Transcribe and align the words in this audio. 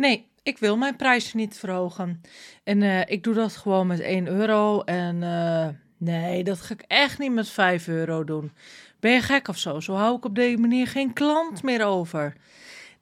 Nee, 0.00 0.28
ik 0.42 0.58
wil 0.58 0.76
mijn 0.76 0.96
prijzen 0.96 1.36
niet 1.36 1.58
verhogen. 1.58 2.20
En 2.64 2.80
uh, 2.80 3.00
ik 3.06 3.22
doe 3.22 3.34
dat 3.34 3.56
gewoon 3.56 3.86
met 3.86 4.00
1 4.00 4.26
euro. 4.26 4.82
En 4.82 5.22
uh, 5.22 5.68
nee, 5.96 6.44
dat 6.44 6.60
ga 6.60 6.74
ik 6.74 6.84
echt 6.86 7.18
niet 7.18 7.32
met 7.32 7.48
5 7.48 7.88
euro 7.88 8.24
doen. 8.24 8.52
Ben 9.00 9.12
je 9.12 9.20
gek 9.20 9.48
of 9.48 9.58
zo? 9.58 9.80
Zo 9.80 9.94
hou 9.94 10.16
ik 10.16 10.24
op 10.24 10.34
deze 10.34 10.56
manier 10.56 10.86
geen 10.86 11.12
klant 11.12 11.62
meer 11.62 11.84
over. 11.84 12.36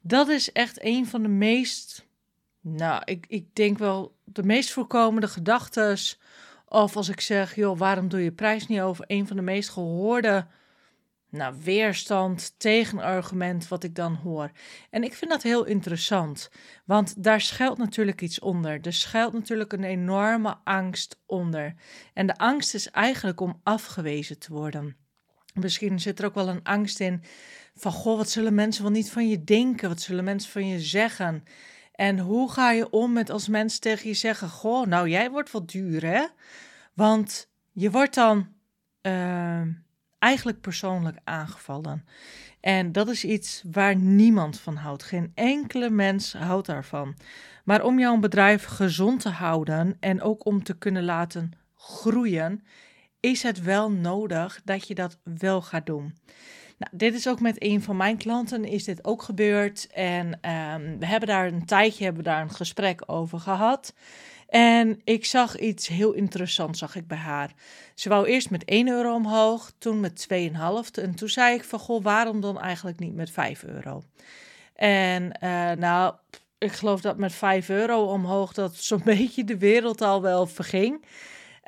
Dat 0.00 0.28
is 0.28 0.52
echt 0.52 0.84
een 0.84 1.06
van 1.06 1.22
de 1.22 1.28
meest, 1.28 2.06
nou, 2.60 3.02
ik, 3.04 3.24
ik 3.28 3.54
denk 3.54 3.78
wel 3.78 4.14
de 4.24 4.42
meest 4.42 4.70
voorkomende 4.70 5.28
gedachten. 5.28 5.98
Of 6.68 6.96
als 6.96 7.08
ik 7.08 7.20
zeg, 7.20 7.54
joh, 7.54 7.78
waarom 7.78 8.08
doe 8.08 8.22
je 8.22 8.32
prijs 8.32 8.66
niet 8.66 8.80
over? 8.80 9.04
Een 9.08 9.26
van 9.26 9.36
de 9.36 9.42
meest 9.42 9.68
gehoorde 9.68 10.46
nou, 11.30 11.54
weerstand, 11.62 12.54
tegenargument 12.58 13.68
wat 13.68 13.84
ik 13.84 13.94
dan 13.94 14.14
hoor. 14.14 14.50
En 14.90 15.04
ik 15.04 15.14
vind 15.14 15.30
dat 15.30 15.42
heel 15.42 15.64
interessant, 15.64 16.50
want 16.84 17.22
daar 17.22 17.40
schuilt 17.40 17.78
natuurlijk 17.78 18.20
iets 18.20 18.40
onder. 18.40 18.80
Er 18.80 18.92
schuilt 18.92 19.32
natuurlijk 19.32 19.72
een 19.72 19.84
enorme 19.84 20.56
angst 20.64 21.20
onder. 21.26 21.74
En 22.14 22.26
de 22.26 22.36
angst 22.36 22.74
is 22.74 22.90
eigenlijk 22.90 23.40
om 23.40 23.60
afgewezen 23.62 24.38
te 24.38 24.52
worden. 24.52 24.96
Misschien 25.54 26.00
zit 26.00 26.18
er 26.18 26.24
ook 26.24 26.34
wel 26.34 26.48
een 26.48 26.64
angst 26.64 27.00
in 27.00 27.22
van, 27.74 27.92
goh, 27.92 28.16
wat 28.16 28.30
zullen 28.30 28.54
mensen 28.54 28.82
wel 28.82 28.92
niet 28.92 29.10
van 29.10 29.28
je 29.28 29.44
denken? 29.44 29.88
Wat 29.88 30.00
zullen 30.00 30.24
mensen 30.24 30.50
van 30.50 30.66
je 30.66 30.80
zeggen? 30.80 31.44
En 31.92 32.18
hoe 32.18 32.50
ga 32.50 32.70
je 32.70 32.90
om 32.90 33.12
met 33.12 33.30
als 33.30 33.48
mensen 33.48 33.80
tegen 33.80 34.08
je 34.08 34.14
zeggen, 34.14 34.48
goh, 34.48 34.86
nou 34.86 35.08
jij 35.08 35.30
wordt 35.30 35.50
wat 35.50 35.70
duur, 35.70 36.04
hè? 36.04 36.26
Want 36.94 37.48
je 37.72 37.90
wordt 37.90 38.14
dan... 38.14 38.48
Uh, 39.02 39.62
eigenlijk 40.18 40.60
persoonlijk 40.60 41.18
aangevallen. 41.24 42.04
En 42.60 42.92
dat 42.92 43.08
is 43.08 43.24
iets 43.24 43.62
waar 43.72 43.96
niemand 43.96 44.60
van 44.60 44.76
houdt. 44.76 45.02
Geen 45.02 45.32
enkele 45.34 45.90
mens 45.90 46.32
houdt 46.32 46.66
daarvan. 46.66 47.16
Maar 47.64 47.84
om 47.84 47.98
jouw 47.98 48.16
bedrijf 48.16 48.64
gezond 48.64 49.20
te 49.20 49.28
houden 49.28 49.96
en 50.00 50.22
ook 50.22 50.44
om 50.44 50.62
te 50.62 50.78
kunnen 50.78 51.04
laten 51.04 51.52
groeien, 51.76 52.62
is 53.20 53.42
het 53.42 53.62
wel 53.62 53.90
nodig 53.90 54.60
dat 54.64 54.88
je 54.88 54.94
dat 54.94 55.18
wel 55.22 55.62
gaat 55.62 55.86
doen. 55.86 56.14
Nou, 56.78 56.92
dit 56.96 57.14
is 57.14 57.28
ook 57.28 57.40
met 57.40 57.62
een 57.62 57.82
van 57.82 57.96
mijn 57.96 58.16
klanten 58.16 58.64
is 58.64 58.84
dit 58.84 59.04
ook 59.04 59.22
gebeurd. 59.22 59.86
En 59.86 60.26
um, 60.26 60.98
we 60.98 61.06
hebben 61.06 61.28
daar 61.28 61.46
een 61.46 61.64
tijdje 61.64 62.04
hebben 62.04 62.24
daar 62.24 62.42
een 62.42 62.50
gesprek 62.50 63.02
over 63.06 63.40
gehad. 63.40 63.94
En 64.48 65.00
ik 65.04 65.24
zag 65.24 65.58
iets 65.58 65.86
heel 65.86 66.12
interessants, 66.12 66.78
zag 66.78 66.96
ik 66.96 67.06
bij 67.06 67.18
haar. 67.18 67.52
Ze 67.94 68.08
wou 68.08 68.26
eerst 68.26 68.50
met 68.50 68.64
1 68.64 68.88
euro 68.88 69.14
omhoog, 69.14 69.72
toen 69.78 70.00
met 70.00 70.26
2,5. 70.32 70.36
En 70.92 71.14
toen 71.14 71.28
zei 71.28 71.54
ik 71.54 71.64
van, 71.64 71.78
goh, 71.78 72.02
waarom 72.02 72.40
dan 72.40 72.60
eigenlijk 72.60 72.98
niet 72.98 73.14
met 73.14 73.30
5 73.30 73.62
euro? 73.64 74.02
En 74.74 75.22
uh, 75.42 75.70
nou, 75.72 76.14
ik 76.58 76.72
geloof 76.72 77.00
dat 77.00 77.16
met 77.16 77.32
5 77.32 77.68
euro 77.68 78.04
omhoog 78.04 78.52
dat 78.52 78.76
zo'n 78.76 79.02
beetje 79.14 79.44
de 79.44 79.58
wereld 79.58 80.00
al 80.00 80.22
wel 80.22 80.46
verging. 80.46 81.04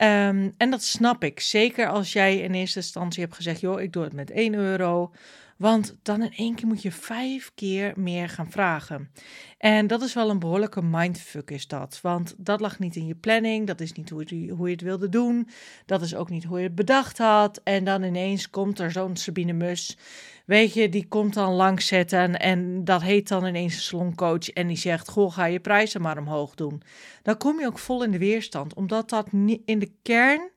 Um, 0.03 0.55
en 0.57 0.71
dat 0.71 0.83
snap 0.83 1.25
ik. 1.25 1.41
Zeker 1.41 1.89
als 1.89 2.13
jij 2.13 2.39
in 2.39 2.55
eerste 2.55 2.79
instantie 2.79 3.23
hebt 3.23 3.35
gezegd: 3.35 3.61
joh, 3.61 3.81
ik 3.81 3.93
doe 3.93 4.03
het 4.03 4.13
met 4.13 4.31
1 4.31 4.55
euro. 4.55 5.13
Want 5.61 5.97
dan 6.03 6.23
in 6.23 6.33
één 6.37 6.55
keer 6.55 6.67
moet 6.67 6.83
je 6.83 6.93
vijf 6.93 7.51
keer 7.55 7.93
meer 7.97 8.29
gaan 8.29 8.51
vragen. 8.51 9.11
En 9.59 9.87
dat 9.87 10.03
is 10.03 10.15
wel 10.15 10.31
een 10.31 10.39
behoorlijke 10.39 10.83
mindfuck 10.83 11.51
is 11.51 11.67
dat. 11.67 11.99
Want 12.03 12.35
dat 12.37 12.61
lag 12.61 12.79
niet 12.79 12.97
in 12.97 13.07
je 13.07 13.15
planning. 13.15 13.67
Dat 13.67 13.81
is 13.81 13.93
niet 13.93 14.11
hoe 14.11 14.23
je, 14.27 14.53
hoe 14.53 14.67
je 14.67 14.73
het 14.73 14.83
wilde 14.83 15.09
doen. 15.09 15.49
Dat 15.87 16.03
is 16.03 16.15
ook 16.15 16.31
niet 16.31 16.45
hoe 16.45 16.59
je 16.59 16.65
het 16.65 16.75
bedacht 16.75 17.19
had. 17.19 17.61
En 17.65 17.85
dan 17.85 18.03
ineens 18.03 18.51
komt 18.51 18.79
er 18.79 18.91
zo'n 18.91 19.17
Sabine 19.17 19.53
Mus. 19.53 19.97
Weet 20.47 20.75
je, 20.75 20.89
die 20.89 21.09
komt 21.09 21.35
dan 21.35 21.53
langs 21.53 21.87
zetten. 21.87 22.39
En 22.39 22.85
dat 22.85 23.03
heet 23.03 23.29
dan 23.29 23.47
ineens 23.47 23.75
een 23.75 23.81
saloncoach. 23.81 24.49
En 24.49 24.67
die 24.67 24.77
zegt, 24.77 25.09
goh, 25.09 25.33
ga 25.33 25.45
je 25.45 25.61
prijzen 25.61 26.01
maar 26.01 26.19
omhoog 26.19 26.55
doen. 26.55 26.83
Dan 27.23 27.37
kom 27.37 27.61
je 27.61 27.67
ook 27.67 27.79
vol 27.79 28.05
in 28.05 28.11
de 28.11 28.19
weerstand. 28.19 28.75
Omdat 28.75 29.09
dat 29.11 29.29
in 29.65 29.79
de 29.79 29.93
kern 30.03 30.51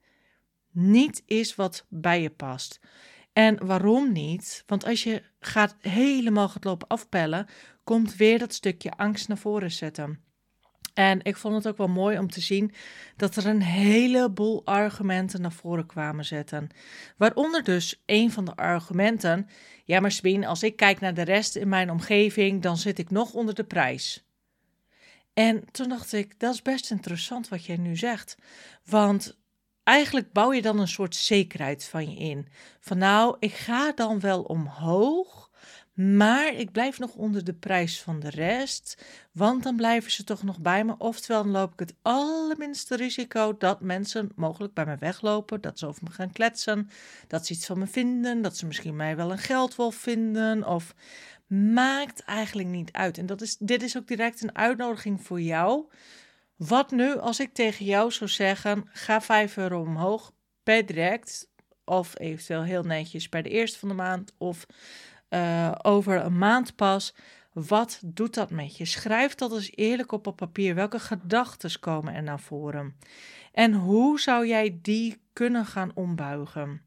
niet 0.71 1.23
is 1.25 1.55
wat 1.55 1.85
bij 1.89 2.21
je 2.21 2.29
past. 2.29 2.79
En 3.33 3.65
waarom 3.65 4.11
niet? 4.11 4.63
Want 4.65 4.85
als 4.85 5.03
je 5.03 5.23
gaat 5.39 5.75
helemaal 5.79 6.49
gaat 6.49 6.63
lopen 6.63 6.87
afpellen, 6.87 7.47
komt 7.83 8.15
weer 8.15 8.39
dat 8.39 8.53
stukje 8.53 8.91
angst 8.91 9.27
naar 9.27 9.37
voren 9.37 9.71
zetten. 9.71 10.23
En 10.93 11.19
ik 11.23 11.37
vond 11.37 11.55
het 11.55 11.67
ook 11.67 11.77
wel 11.77 11.87
mooi 11.87 12.17
om 12.17 12.29
te 12.29 12.41
zien 12.41 12.73
dat 13.15 13.35
er 13.35 13.45
een 13.45 13.61
heleboel 13.61 14.65
argumenten 14.65 15.41
naar 15.41 15.51
voren 15.51 15.85
kwamen 15.85 16.25
zetten. 16.25 16.69
Waaronder 17.17 17.63
dus 17.63 18.01
een 18.05 18.31
van 18.31 18.45
de 18.45 18.55
argumenten: 18.55 19.47
ja, 19.85 19.99
maar 19.99 20.11
Spien, 20.11 20.45
als 20.45 20.63
ik 20.63 20.75
kijk 20.75 20.99
naar 20.99 21.13
de 21.13 21.21
rest 21.21 21.55
in 21.55 21.69
mijn 21.69 21.91
omgeving, 21.91 22.61
dan 22.61 22.77
zit 22.77 22.99
ik 22.99 23.09
nog 23.09 23.33
onder 23.33 23.55
de 23.55 23.63
prijs. 23.63 24.25
En 25.33 25.71
toen 25.71 25.89
dacht 25.89 26.13
ik, 26.13 26.39
dat 26.39 26.53
is 26.53 26.61
best 26.61 26.91
interessant 26.91 27.47
wat 27.47 27.65
jij 27.65 27.77
nu 27.77 27.95
zegt. 27.95 28.37
Want 28.85 29.37
eigenlijk 29.83 30.31
bouw 30.31 30.53
je 30.53 30.61
dan 30.61 30.79
een 30.79 30.87
soort 30.87 31.15
zekerheid 31.15 31.85
van 31.85 32.11
je 32.11 32.17
in. 32.17 32.47
Van 32.79 32.97
nou, 32.97 33.35
ik 33.39 33.53
ga 33.53 33.91
dan 33.91 34.19
wel 34.19 34.41
omhoog, 34.41 35.51
maar 35.93 36.53
ik 36.53 36.71
blijf 36.71 36.99
nog 36.99 37.13
onder 37.13 37.43
de 37.43 37.53
prijs 37.53 38.01
van 38.01 38.19
de 38.19 38.29
rest, 38.29 39.03
want 39.31 39.63
dan 39.63 39.75
blijven 39.75 40.11
ze 40.11 40.23
toch 40.23 40.43
nog 40.43 40.59
bij 40.59 40.83
me. 40.83 40.95
Oftewel, 40.97 41.43
dan 41.43 41.51
loop 41.51 41.73
ik 41.73 41.79
het 41.79 41.93
allerminste 42.01 42.95
risico 42.95 43.57
dat 43.57 43.81
mensen 43.81 44.31
mogelijk 44.35 44.73
bij 44.73 44.85
me 44.85 44.97
weglopen, 44.99 45.61
dat 45.61 45.79
ze 45.79 45.87
over 45.87 46.03
me 46.03 46.09
gaan 46.09 46.31
kletsen, 46.31 46.89
dat 47.27 47.45
ze 47.45 47.53
iets 47.53 47.65
van 47.65 47.79
me 47.79 47.87
vinden, 47.87 48.41
dat 48.41 48.57
ze 48.57 48.65
misschien 48.65 48.95
mij 48.95 49.15
wel 49.15 49.31
een 49.31 49.37
geldwolf 49.37 49.95
vinden 49.95 50.67
of 50.67 50.95
maakt 51.47 52.19
eigenlijk 52.19 52.69
niet 52.69 52.91
uit. 52.91 53.17
En 53.17 53.25
dat 53.25 53.41
is, 53.41 53.57
dit 53.57 53.83
is 53.83 53.97
ook 53.97 54.07
direct 54.07 54.43
een 54.43 54.55
uitnodiging 54.55 55.21
voor 55.21 55.41
jou 55.41 55.85
wat 56.55 56.91
nu 56.91 57.17
als 57.17 57.39
ik 57.39 57.53
tegen 57.53 57.85
jou 57.85 58.11
zou 58.11 58.29
zeggen: 58.29 58.89
ga 58.91 59.21
5 59.21 59.57
euro 59.57 59.81
omhoog 59.81 60.31
per 60.63 60.85
direct, 60.85 61.49
of 61.85 62.19
eventueel 62.19 62.63
heel 62.63 62.83
netjes 62.83 63.29
per 63.29 63.43
de 63.43 63.49
eerste 63.49 63.79
van 63.79 63.87
de 63.87 63.95
maand, 63.95 64.33
of 64.37 64.65
uh, 65.29 65.71
over 65.81 66.25
een 66.25 66.37
maand 66.37 66.75
pas. 66.75 67.15
Wat 67.53 67.99
doet 68.05 68.33
dat 68.33 68.49
met 68.49 68.77
je? 68.77 68.85
Schrijf 68.85 69.35
dat 69.35 69.51
eens 69.51 69.71
eerlijk 69.75 70.11
op 70.11 70.27
op 70.27 70.35
papier. 70.35 70.75
Welke 70.75 70.99
gedachten 70.99 71.79
komen 71.79 72.13
er 72.13 72.23
naar 72.23 72.39
voren? 72.39 72.97
En 73.51 73.73
hoe 73.73 74.19
zou 74.19 74.47
jij 74.47 74.79
die 74.81 75.21
kunnen 75.33 75.65
gaan 75.65 75.91
ombuigen? 75.93 76.81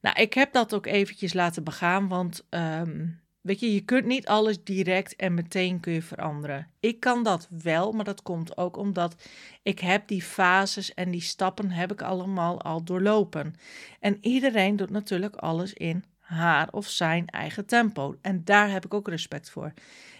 Nou, 0.00 0.20
ik 0.20 0.34
heb 0.34 0.52
dat 0.52 0.74
ook 0.74 0.86
eventjes 0.86 1.32
laten 1.32 1.64
begaan, 1.64 2.08
want 2.08 2.46
um, 2.50 3.20
Weet 3.46 3.60
je, 3.60 3.74
je 3.74 3.80
kunt 3.80 4.06
niet 4.06 4.26
alles 4.26 4.64
direct 4.64 5.16
en 5.16 5.34
meteen 5.34 5.80
kun 5.80 5.92
je 5.92 6.02
veranderen. 6.02 6.70
Ik 6.80 7.00
kan 7.00 7.22
dat 7.22 7.48
wel, 7.62 7.92
maar 7.92 8.04
dat 8.04 8.22
komt 8.22 8.56
ook 8.56 8.76
omdat 8.76 9.14
ik 9.62 9.78
heb 9.78 10.08
die 10.08 10.22
fases 10.22 10.94
en 10.94 11.10
die 11.10 11.20
stappen 11.20 11.70
heb 11.70 11.92
ik 11.92 12.02
allemaal 12.02 12.62
al 12.62 12.84
doorlopen. 12.84 13.54
En 14.00 14.18
iedereen 14.20 14.76
doet 14.76 14.90
natuurlijk 14.90 15.36
alles 15.36 15.72
in 15.72 16.04
haar 16.18 16.68
of 16.70 16.88
zijn 16.88 17.26
eigen 17.26 17.66
tempo. 17.66 18.16
En 18.20 18.44
daar 18.44 18.70
heb 18.70 18.84
ik 18.84 18.94
ook 18.94 19.08
respect 19.08 19.50
voor. 19.50 19.72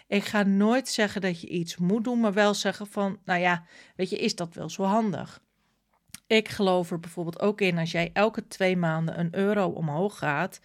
Ik 0.06 0.24
ga 0.24 0.42
nooit 0.42 0.88
zeggen 0.88 1.20
dat 1.20 1.40
je 1.40 1.48
iets 1.48 1.76
moet 1.76 2.04
doen, 2.04 2.20
maar 2.20 2.32
wel 2.32 2.54
zeggen 2.54 2.86
van, 2.86 3.18
nou 3.24 3.40
ja, 3.40 3.64
weet 3.96 4.10
je, 4.10 4.18
is 4.18 4.34
dat 4.34 4.54
wel 4.54 4.70
zo 4.70 4.82
handig? 4.82 5.40
Ik 6.26 6.48
geloof 6.48 6.90
er 6.90 7.00
bijvoorbeeld 7.00 7.40
ook 7.40 7.60
in 7.60 7.78
als 7.78 7.90
jij 7.90 8.10
elke 8.12 8.46
twee 8.48 8.76
maanden 8.76 9.18
een 9.18 9.34
euro 9.34 9.66
omhoog 9.66 10.18
gaat, 10.18 10.60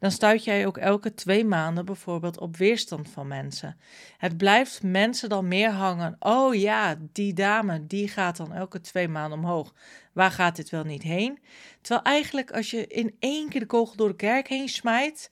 dan 0.00 0.10
stuit 0.10 0.44
jij 0.44 0.66
ook 0.66 0.76
elke 0.76 1.14
twee 1.14 1.44
maanden 1.44 1.84
bijvoorbeeld 1.84 2.38
op 2.38 2.56
weerstand 2.56 3.08
van 3.08 3.28
mensen. 3.28 3.76
Het 4.18 4.36
blijft 4.36 4.82
mensen 4.82 5.28
dan 5.28 5.48
meer 5.48 5.70
hangen. 5.70 6.16
Oh 6.18 6.54
ja, 6.54 6.96
die 7.12 7.32
dame, 7.32 7.86
die 7.86 8.08
gaat 8.08 8.36
dan 8.36 8.52
elke 8.52 8.80
twee 8.80 9.08
maanden 9.08 9.38
omhoog. 9.38 9.74
Waar 10.12 10.30
gaat 10.30 10.56
dit 10.56 10.70
wel 10.70 10.84
niet 10.84 11.02
heen? 11.02 11.38
Terwijl 11.80 12.04
eigenlijk 12.04 12.52
als 12.52 12.70
je 12.70 12.86
in 12.86 13.16
één 13.18 13.48
keer 13.48 13.60
de 13.60 13.66
kogel 13.66 13.96
door 13.96 14.08
de 14.08 14.16
kerk 14.16 14.48
heen 14.48 14.68
smijt, 14.68 15.30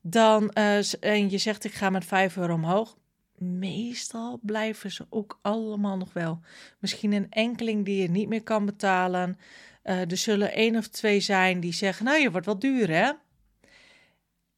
dan, 0.00 0.50
uh, 0.54 1.04
en 1.04 1.30
je 1.30 1.38
zegt 1.38 1.64
ik 1.64 1.74
ga 1.74 1.90
met 1.90 2.04
5 2.04 2.36
euro 2.36 2.54
omhoog, 2.54 2.96
meestal 3.38 4.38
blijven 4.42 4.90
ze 4.90 5.06
ook 5.08 5.38
allemaal 5.42 5.96
nog 5.96 6.12
wel. 6.12 6.40
Misschien 6.78 7.12
een 7.12 7.30
enkeling 7.30 7.84
die 7.84 8.02
je 8.02 8.10
niet 8.10 8.28
meer 8.28 8.42
kan 8.42 8.66
betalen. 8.66 9.38
Uh, 9.84 10.10
er 10.10 10.16
zullen 10.16 10.52
één 10.52 10.76
of 10.76 10.88
twee 10.88 11.20
zijn 11.20 11.60
die 11.60 11.72
zeggen, 11.72 12.04
nou 12.04 12.20
je 12.20 12.30
wordt 12.30 12.46
wel 12.46 12.58
duur 12.58 12.90
hè. 12.90 13.10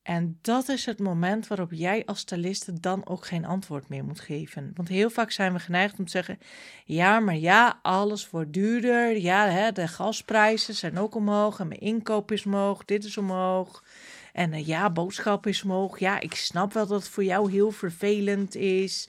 En 0.03 0.39
dat 0.41 0.69
is 0.69 0.87
het 0.87 0.99
moment 0.99 1.47
waarop 1.47 1.73
jij 1.73 2.05
als 2.05 2.19
styliste 2.19 2.81
dan 2.81 3.07
ook 3.07 3.27
geen 3.27 3.45
antwoord 3.45 3.89
meer 3.89 4.05
moet 4.05 4.21
geven. 4.21 4.73
Want 4.75 4.89
heel 4.89 5.11
vaak 5.11 5.31
zijn 5.31 5.53
we 5.53 5.59
geneigd 5.59 5.99
om 5.99 6.05
te 6.05 6.11
zeggen: 6.11 6.39
ja, 6.85 7.21
maar 7.21 7.37
ja, 7.37 7.79
alles 7.83 8.31
wordt 8.31 8.53
duurder. 8.53 9.19
Ja, 9.19 9.49
hè, 9.49 9.73
de 9.73 9.89
gasprijzen 9.89 10.75
zijn 10.75 10.99
ook 10.99 11.15
omhoog 11.15 11.61
en 11.61 11.69
mijn 11.69 11.81
inkoop 11.81 12.33
is 12.33 12.47
omhoog, 12.47 12.85
dit 12.85 13.05
is 13.05 13.17
omhoog. 13.17 13.85
En 14.33 14.53
uh, 14.53 14.67
ja, 14.67 14.91
boodschap 14.91 15.47
is 15.47 15.63
omhoog. 15.63 15.99
Ja, 15.99 16.21
ik 16.21 16.35
snap 16.35 16.73
wel 16.73 16.87
dat 16.87 17.01
het 17.01 17.11
voor 17.11 17.25
jou 17.25 17.51
heel 17.51 17.71
vervelend 17.71 18.55
is. 18.55 19.09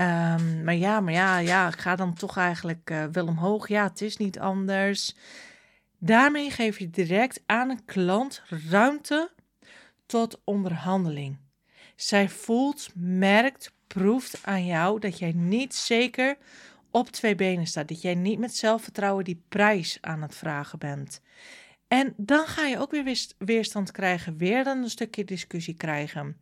Um, 0.00 0.64
maar 0.64 0.74
ja, 0.74 1.00
maar 1.00 1.12
ja, 1.12 1.38
ja, 1.38 1.68
ik 1.68 1.78
ga 1.78 1.96
dan 1.96 2.14
toch 2.14 2.36
eigenlijk 2.36 2.90
uh, 2.90 3.04
wel 3.12 3.26
omhoog. 3.26 3.68
Ja, 3.68 3.84
het 3.84 4.00
is 4.00 4.16
niet 4.16 4.38
anders. 4.38 5.16
Daarmee 5.98 6.50
geef 6.50 6.78
je 6.78 6.90
direct 6.90 7.42
aan 7.46 7.70
een 7.70 7.84
klant 7.84 8.42
ruimte 8.68 9.30
tot 10.12 10.40
onderhandeling. 10.44 11.38
Zij 11.96 12.28
voelt, 12.28 12.88
merkt, 12.94 13.72
proeft 13.86 14.38
aan 14.42 14.66
jou 14.66 15.00
dat 15.00 15.18
jij 15.18 15.32
niet 15.32 15.74
zeker 15.74 16.36
op 16.90 17.08
twee 17.10 17.34
benen 17.34 17.66
staat. 17.66 17.88
Dat 17.88 18.02
jij 18.02 18.14
niet 18.14 18.38
met 18.38 18.56
zelfvertrouwen 18.56 19.24
die 19.24 19.42
prijs 19.48 19.98
aan 20.00 20.22
het 20.22 20.34
vragen 20.34 20.78
bent. 20.78 21.20
En 21.88 22.14
dan 22.16 22.46
ga 22.46 22.66
je 22.66 22.78
ook 22.78 22.90
weer 22.90 23.16
weerstand 23.38 23.90
krijgen, 23.90 24.36
weer 24.36 24.64
dan 24.64 24.82
een 24.82 24.90
stukje 24.90 25.24
discussie 25.24 25.74
krijgen. 25.74 26.40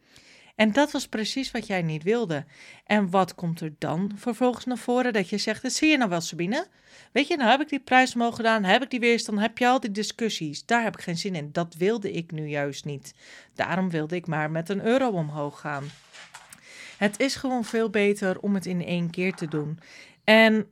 En 0.55 0.73
dat 0.73 0.91
was 0.91 1.09
precies 1.09 1.51
wat 1.51 1.67
jij 1.67 1.83
niet 1.83 2.03
wilde. 2.03 2.45
En 2.85 3.11
wat 3.11 3.35
komt 3.35 3.61
er 3.61 3.73
dan 3.79 4.13
vervolgens 4.17 4.65
naar 4.65 4.79
voren? 4.79 5.13
Dat 5.13 5.29
je 5.29 5.39
zegt, 5.39 5.73
zie 5.73 5.91
je 5.91 5.97
nou 5.97 6.11
wel 6.11 6.21
Sabine? 6.21 6.67
Weet 7.13 7.29
je, 7.29 7.37
nou 7.37 7.51
heb 7.51 7.61
ik 7.61 7.69
die 7.69 7.81
prijs 7.81 8.15
omhoog 8.15 8.37
gedaan, 8.37 8.65
heb 8.65 8.83
ik 8.83 8.91
die 8.91 9.01
weerstand, 9.01 9.41
heb 9.41 9.59
je 9.59 9.69
al 9.69 9.81
die 9.81 9.91
discussies. 9.91 10.67
Daar 10.67 10.83
heb 10.83 10.97
ik 10.97 11.03
geen 11.03 11.19
zin 11.19 11.35
in. 11.35 11.53
Dat 11.53 11.75
wilde 11.75 12.13
ik 12.13 12.33
nu 12.33 12.47
juist 12.47 12.85
niet. 12.85 13.15
Daarom 13.55 13.91
wilde 13.91 14.17
ik 14.17 14.27
maar 14.27 14.51
met 14.51 14.69
een 14.69 14.85
euro 14.85 15.09
omhoog 15.09 15.61
gaan. 15.61 15.85
Het 16.99 17.21
is 17.21 17.35
gewoon 17.35 17.65
veel 17.65 17.91
beter 17.91 18.41
om 18.41 18.55
het 18.55 18.67
in 18.67 18.85
één 18.85 19.11
keer 19.11 19.35
te 19.35 19.49
doen. 19.49 19.79
En 20.25 20.67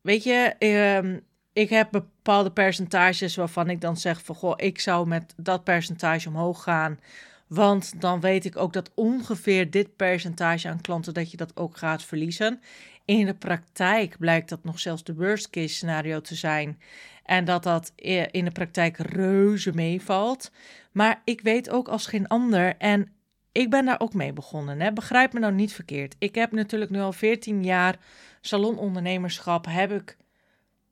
weet 0.00 0.24
je, 0.24 0.54
ehm, 0.58 1.18
ik 1.52 1.68
heb 1.70 1.88
bepaalde 1.90 2.50
percentages 2.50 3.36
waarvan 3.36 3.70
ik 3.70 3.80
dan 3.80 3.96
zeg 3.96 4.22
van 4.24 4.34
goh, 4.34 4.54
ik 4.56 4.80
zou 4.80 5.06
met 5.06 5.34
dat 5.36 5.64
percentage 5.64 6.28
omhoog 6.28 6.62
gaan. 6.62 6.98
Want 7.46 8.00
dan 8.00 8.20
weet 8.20 8.44
ik 8.44 8.56
ook 8.56 8.72
dat 8.72 8.90
ongeveer 8.94 9.70
dit 9.70 9.96
percentage 9.96 10.68
aan 10.68 10.80
klanten 10.80 11.14
dat 11.14 11.30
je 11.30 11.36
dat 11.36 11.56
ook 11.56 11.76
gaat 11.76 12.02
verliezen. 12.02 12.60
In 13.04 13.26
de 13.26 13.34
praktijk 13.34 14.18
blijkt 14.18 14.48
dat 14.48 14.64
nog 14.64 14.80
zelfs 14.80 15.04
de 15.04 15.14
worst 15.14 15.50
case 15.50 15.74
scenario 15.74 16.20
te 16.20 16.34
zijn. 16.34 16.80
En 17.24 17.44
dat 17.44 17.62
dat 17.62 17.92
in 18.30 18.44
de 18.44 18.50
praktijk 18.52 18.96
reuze 18.96 19.72
meevalt. 19.74 20.50
Maar 20.92 21.22
ik 21.24 21.40
weet 21.40 21.70
ook 21.70 21.88
als 21.88 22.06
geen 22.06 22.28
ander. 22.28 22.76
En 22.76 23.12
ik 23.52 23.70
ben 23.70 23.84
daar 23.84 24.00
ook 24.00 24.14
mee 24.14 24.32
begonnen. 24.32 24.80
Hè? 24.80 24.92
Begrijp 24.92 25.32
me 25.32 25.40
nou 25.40 25.52
niet 25.52 25.72
verkeerd. 25.72 26.16
Ik 26.18 26.34
heb 26.34 26.52
natuurlijk 26.52 26.90
nu 26.90 27.00
al 27.00 27.12
14 27.12 27.64
jaar 27.64 27.96
salonondernemerschap. 28.40 29.66
Heb 29.68 29.92
ik, 29.92 30.16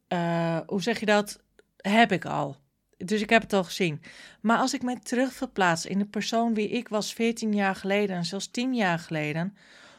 uh, 0.08 0.58
hoe 0.66 0.82
zeg 0.82 1.00
je 1.00 1.06
dat? 1.06 1.43
Heb 1.76 2.12
ik 2.12 2.25
al. 2.25 2.56
Dus 3.04 3.20
ik 3.20 3.31
heb 3.31 3.43
het 3.43 3.52
al 3.52 3.64
gezien. 3.64 4.02
Maar 4.40 4.58
als 4.58 4.75
ik 4.75 4.82
mij 4.82 4.99
terug 5.02 5.32
verplaats 5.32 5.87
in 5.87 5.99
de 5.99 6.04
persoon 6.04 6.54
wie 6.54 6.69
ik 6.69 6.88
was 6.88 7.14
14 7.14 7.54
jaar 7.54 7.75
geleden 7.75 8.16
en 8.16 8.25
zelfs 8.25 8.50
10 8.50 8.75
jaar 8.75 8.99
geleden, 8.99 9.56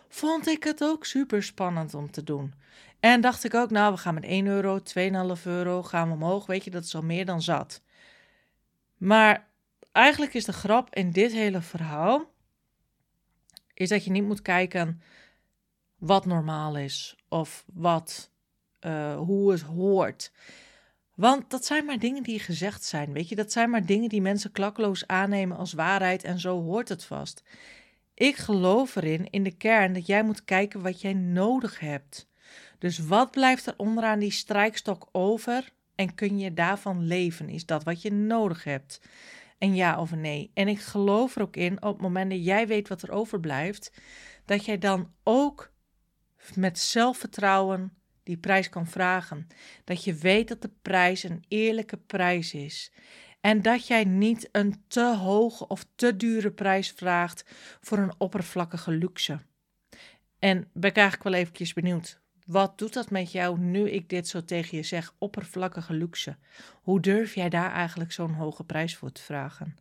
vond 0.09 0.47
ik 0.47 0.63
het 0.63 0.83
ook 0.83 1.05
super 1.05 1.43
spannend 1.43 1.93
om 1.93 2.11
te 2.11 2.23
doen. 2.23 2.53
En 2.99 3.21
dacht 3.21 3.43
ik 3.43 3.53
ook, 3.53 3.69
nou, 3.69 3.93
we 3.93 3.99
gaan 3.99 4.13
met 4.13 4.23
1 4.23 4.45
euro, 4.45 4.79
2,5 4.79 5.43
euro, 5.43 5.83
gaan 5.83 6.07
we 6.07 6.13
omhoog. 6.13 6.45
Weet 6.45 6.63
je, 6.63 6.71
dat 6.71 6.83
is 6.83 6.95
al 6.95 7.01
meer 7.01 7.25
dan 7.25 7.41
zat. 7.41 7.81
Maar 8.97 9.47
eigenlijk 9.91 10.33
is 10.33 10.45
de 10.45 10.53
grap 10.53 10.95
in 10.95 11.11
dit 11.11 11.31
hele 11.31 11.61
verhaal, 11.61 12.31
is 13.73 13.89
dat 13.89 14.05
je 14.05 14.11
niet 14.11 14.23
moet 14.23 14.41
kijken 14.41 15.01
wat 15.97 16.25
normaal 16.25 16.77
is 16.77 17.15
of 17.27 17.65
wat, 17.73 18.31
uh, 18.81 19.15
hoe 19.15 19.51
het 19.51 19.61
hoort. 19.61 20.31
Want 21.13 21.49
dat 21.49 21.65
zijn 21.65 21.85
maar 21.85 21.99
dingen 21.99 22.23
die 22.23 22.39
gezegd 22.39 22.83
zijn, 22.83 23.13
weet 23.13 23.29
je. 23.29 23.35
Dat 23.35 23.51
zijn 23.51 23.69
maar 23.69 23.85
dingen 23.85 24.09
die 24.09 24.21
mensen 24.21 24.51
klakloos 24.51 25.07
aannemen 25.07 25.57
als 25.57 25.73
waarheid 25.73 26.23
en 26.23 26.39
zo 26.39 26.61
hoort 26.61 26.89
het 26.89 27.03
vast. 27.03 27.43
Ik 28.13 28.35
geloof 28.35 28.95
erin, 28.95 29.29
in 29.29 29.43
de 29.43 29.57
kern, 29.57 29.93
dat 29.93 30.05
jij 30.05 30.23
moet 30.23 30.43
kijken 30.43 30.81
wat 30.81 31.01
jij 31.01 31.13
nodig 31.13 31.79
hebt. 31.79 32.29
Dus 32.79 32.99
wat 32.99 33.31
blijft 33.31 33.65
er 33.65 33.73
onderaan 33.77 34.19
die 34.19 34.31
strijkstok 34.31 35.09
over 35.11 35.73
en 35.95 36.15
kun 36.15 36.39
je 36.39 36.53
daarvan 36.53 37.05
leven? 37.05 37.49
Is 37.49 37.65
dat 37.65 37.83
wat 37.83 38.01
je 38.01 38.11
nodig 38.11 38.63
hebt? 38.63 39.01
En 39.57 39.75
ja 39.75 39.99
of 39.99 40.15
nee? 40.15 40.51
En 40.53 40.67
ik 40.67 40.79
geloof 40.79 41.35
er 41.35 41.41
ook 41.41 41.55
in, 41.55 41.83
op 41.83 41.93
het 41.93 42.01
moment 42.01 42.31
dat 42.31 42.45
jij 42.45 42.67
weet 42.67 42.87
wat 42.87 43.01
er 43.01 43.11
overblijft, 43.11 43.91
dat 44.45 44.65
jij 44.65 44.77
dan 44.77 45.11
ook 45.23 45.71
met 46.55 46.79
zelfvertrouwen 46.79 47.93
die 48.23 48.37
prijs 48.37 48.69
kan 48.69 48.87
vragen. 48.87 49.47
Dat 49.83 50.03
je 50.03 50.13
weet 50.13 50.47
dat 50.47 50.61
de 50.61 50.71
prijs 50.81 51.23
een 51.23 51.43
eerlijke 51.47 51.97
prijs 51.97 52.53
is. 52.53 52.91
En 53.41 53.61
dat 53.61 53.87
jij 53.87 54.03
niet 54.03 54.49
een 54.51 54.83
te 54.87 55.15
hoge 55.15 55.67
of 55.67 55.85
te 55.95 56.15
dure 56.15 56.51
prijs 56.51 56.91
vraagt 56.91 57.45
voor 57.81 57.97
een 57.97 58.13
oppervlakkige 58.17 58.91
luxe. 58.91 59.39
En 60.39 60.69
ben 60.73 60.89
ik 60.89 60.97
eigenlijk 60.97 61.29
wel 61.29 61.39
eventjes 61.39 61.73
benieuwd. 61.73 62.21
Wat 62.45 62.77
doet 62.77 62.93
dat 62.93 63.09
met 63.09 63.31
jou 63.31 63.59
nu 63.59 63.89
ik 63.89 64.09
dit 64.09 64.27
zo 64.27 64.45
tegen 64.45 64.77
je 64.77 64.83
zeg, 64.83 65.13
oppervlakkige 65.17 65.93
luxe? 65.93 66.37
Hoe 66.81 66.99
durf 66.99 67.35
jij 67.35 67.49
daar 67.49 67.71
eigenlijk 67.71 68.11
zo'n 68.11 68.33
hoge 68.33 68.63
prijs 68.63 68.95
voor 68.95 69.11
te 69.11 69.21
vragen? 69.21 69.75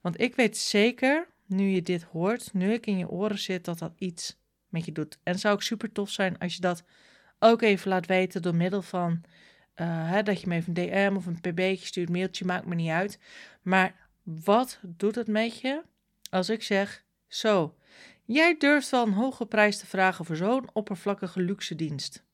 Want 0.00 0.20
ik 0.20 0.34
weet 0.34 0.56
zeker, 0.56 1.28
nu 1.46 1.68
je 1.68 1.82
dit 1.82 2.02
hoort, 2.02 2.52
nu 2.52 2.72
ik 2.72 2.86
in 2.86 2.98
je 2.98 3.08
oren 3.08 3.38
zit, 3.38 3.64
dat 3.64 3.78
dat 3.78 3.92
iets 3.98 4.38
met 4.68 4.84
je 4.84 4.92
doet. 4.92 5.18
En 5.22 5.38
zou 5.38 5.54
ook 5.54 5.62
super 5.62 5.92
tof 5.92 6.10
zijn 6.10 6.38
als 6.38 6.54
je 6.54 6.60
dat 6.60 6.84
ook 7.38 7.62
even 7.62 7.88
laat 7.88 8.06
weten 8.06 8.42
door 8.42 8.54
middel 8.54 8.82
van 8.82 9.22
uh, 9.80 10.10
hè, 10.10 10.22
dat 10.22 10.40
je 10.40 10.46
me 10.46 10.54
even 10.54 10.76
een 10.76 10.88
DM 10.88 11.16
of 11.16 11.26
een 11.26 11.40
pb'tje 11.40 11.86
stuurt, 11.86 12.08
mailtje, 12.08 12.44
maakt 12.44 12.66
me 12.66 12.74
niet 12.74 12.90
uit. 12.90 13.18
Maar 13.62 13.94
wat 14.22 14.78
doet 14.82 15.14
het 15.14 15.28
met 15.28 15.60
je 15.60 15.82
als 16.30 16.48
ik 16.48 16.62
zeg, 16.62 17.04
zo, 17.26 17.76
jij 18.24 18.56
durft 18.58 18.90
wel 18.90 19.06
een 19.06 19.12
hoge 19.12 19.46
prijs 19.46 19.78
te 19.78 19.86
vragen 19.86 20.24
voor 20.24 20.36
zo'n 20.36 20.70
oppervlakkige 20.72 21.40
luxe 21.40 21.74
dienst. 21.74 22.24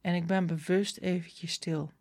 En 0.00 0.14
ik 0.14 0.26
ben 0.26 0.46
bewust 0.46 0.96
eventjes 0.96 1.52
stil. 1.52 1.92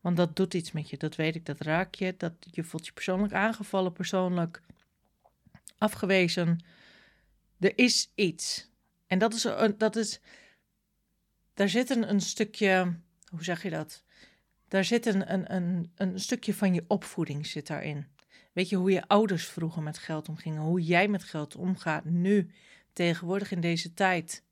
Want 0.00 0.16
dat 0.16 0.36
doet 0.36 0.54
iets 0.54 0.72
met 0.72 0.90
je, 0.90 0.96
dat 0.96 1.16
weet 1.16 1.34
ik, 1.34 1.46
dat 1.46 1.60
raak 1.60 1.94
je, 1.94 2.14
dat 2.16 2.32
je 2.40 2.64
voelt 2.64 2.86
je 2.86 2.92
persoonlijk 2.92 3.32
aangevallen, 3.32 3.92
persoonlijk 3.92 4.62
afgewezen, 5.78 6.64
er 7.58 7.78
is 7.78 8.12
iets. 8.14 8.70
En 9.06 9.18
dat 9.18 9.34
is, 9.34 9.46
dat 9.76 9.96
is 9.96 10.20
daar 11.58 11.68
zit 11.68 11.90
een, 11.90 12.10
een 12.10 12.20
stukje, 12.20 12.94
hoe 13.30 13.44
zeg 13.44 13.62
je 13.62 13.70
dat? 13.70 14.04
Daar 14.68 14.84
zit 14.84 15.06
een, 15.06 15.32
een, 15.32 15.54
een, 15.54 15.92
een 15.94 16.20
stukje 16.20 16.54
van 16.54 16.74
je 16.74 16.84
opvoeding 16.86 17.46
zit 17.46 17.66
daarin. 17.66 18.06
Weet 18.52 18.68
je 18.68 18.76
hoe 18.76 18.90
je 18.90 19.08
ouders 19.08 19.46
vroeger 19.46 19.82
met 19.82 19.98
geld 19.98 20.28
omgingen, 20.28 20.62
hoe 20.62 20.82
jij 20.82 21.08
met 21.08 21.24
geld 21.24 21.56
omgaat 21.56 22.04
nu, 22.04 22.50
tegenwoordig 22.92 23.50
in 23.50 23.60
deze 23.60 23.94
tijd. 23.94 24.44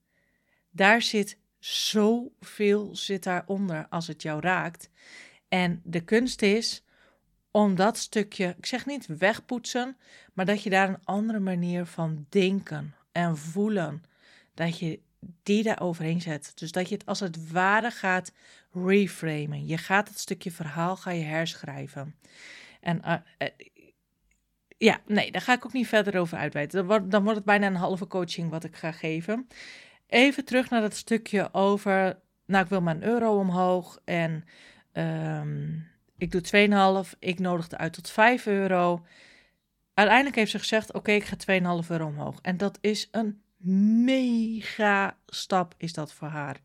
Daar 0.71 1.03
zit 1.03 1.39
zoveel 1.59 2.97
zit 2.97 3.23
daaronder 3.23 3.87
als 3.89 4.07
het 4.07 4.23
jou 4.23 4.41
raakt. 4.41 4.91
En 5.49 5.81
de 5.85 6.01
kunst 6.01 6.43
is 6.43 6.85
om 7.51 7.75
dat 7.75 7.99
stukje, 7.99 8.55
ik 8.59 8.67
zeg 8.67 8.87
niet 8.87 9.07
wegpoetsen, 9.07 9.97
maar 10.33 10.47
dat 10.47 10.63
je 10.63 10.71
daar 10.71 10.89
een 10.89 11.05
andere 11.05 11.41
manier 11.41 11.85
van 11.85 12.27
denken 12.29 12.96
en 13.17 13.37
voelen, 13.37 14.03
dat 14.55 14.79
je 14.79 15.01
die 15.43 15.63
daar 15.63 15.81
overheen 15.81 16.21
zet. 16.21 16.53
Dus 16.55 16.73
dat 16.73 16.89
je 16.89 16.95
het 16.95 17.07
als 17.07 17.21
het 17.21 17.51
ware 17.51 17.91
gaat 17.91 18.33
reframen. 18.73 19.67
Je 19.67 19.79
gaat 19.79 20.09
het 20.09 20.19
stukje 20.19 20.51
verhaal 20.51 20.97
ga 20.97 21.11
je 21.11 21.25
herschrijven. 21.25 22.15
En 22.81 23.01
uh, 23.05 23.15
uh, 23.39 23.49
ja, 24.79 25.01
nee, 25.07 25.33
daar 25.33 25.41
ga 25.41 25.53
ik 25.53 25.65
ook 25.65 25.73
niet 25.73 25.87
verder 25.87 26.21
over 26.21 26.39
uitweiden. 26.39 26.77
Dan 26.77 26.87
wordt, 26.87 27.11
dan 27.11 27.23
wordt 27.23 27.37
het 27.37 27.47
bijna 27.47 27.67
een 27.67 27.75
halve 27.75 28.07
coaching 28.07 28.51
wat 28.51 28.65
ik 28.65 28.77
ga 28.77 28.93
geven. 28.93 29.49
Even 30.07 30.45
terug 30.45 30.71
naar 30.71 30.81
dat 30.81 30.95
stukje 30.95 31.49
over, 31.53 32.19
nou 32.47 32.65
ik 32.65 32.71
wil 32.71 32.87
een 32.87 33.03
euro 33.03 33.39
omhoog 33.39 33.99
en 34.05 34.45
um, 34.93 35.89
ik 36.19 36.31
doe 36.31 37.05
2,5, 37.05 37.19
ik 37.19 37.39
nodigde 37.39 37.79
uit 37.79 37.93
tot 37.93 38.11
5 38.11 38.47
euro. 38.47 39.05
Uiteindelijk 39.97 40.37
heeft 40.37 40.51
ze 40.51 40.59
gezegd: 40.59 40.93
Oké, 40.93 41.13
ik 41.13 41.25
ga 41.25 41.37
2,5 41.83 41.89
euro 41.89 42.07
omhoog. 42.07 42.39
En 42.43 42.57
dat 42.57 42.79
is 42.81 43.09
een 43.11 43.43
mega 44.05 45.17
stap, 45.27 45.75
is 45.77 45.93
dat 45.93 46.13
voor 46.13 46.29
haar. 46.29 46.61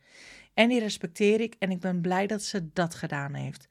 En 0.54 0.70
die 0.70 0.80
respecteer 0.80 1.42
ik 1.42 1.56
en 1.60 1.72
ik 1.72 1.80
ben 1.80 2.02
blij 2.02 2.28
dat 2.28 2.44
ze 2.44 2.70
dat 2.74 2.96
gedaan 2.96 3.34
heeft. 3.34 3.68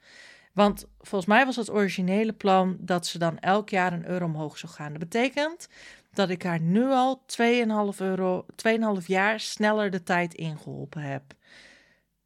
Want 0.52 0.86
volgens 0.98 1.30
mij 1.30 1.44
was 1.44 1.56
het 1.56 1.70
originele 1.70 2.32
plan 2.32 2.76
dat 2.80 3.06
ze 3.06 3.18
dan 3.18 3.38
elk 3.38 3.68
jaar 3.68 3.92
een 3.92 4.06
euro 4.06 4.24
omhoog 4.24 4.58
zou 4.58 4.72
gaan. 4.72 4.90
Dat 4.90 4.98
betekent 4.98 5.68
dat 6.12 6.30
ik 6.30 6.42
haar 6.42 6.60
nu 6.60 6.84
al 6.84 7.24
2,5 7.26 7.44
euro, 7.98 8.46
2,5 9.00 9.06
jaar 9.06 9.40
sneller 9.40 9.90
de 9.90 10.02
tijd 10.02 10.34
ingeholpen 10.34 11.02
heb. 11.02 11.22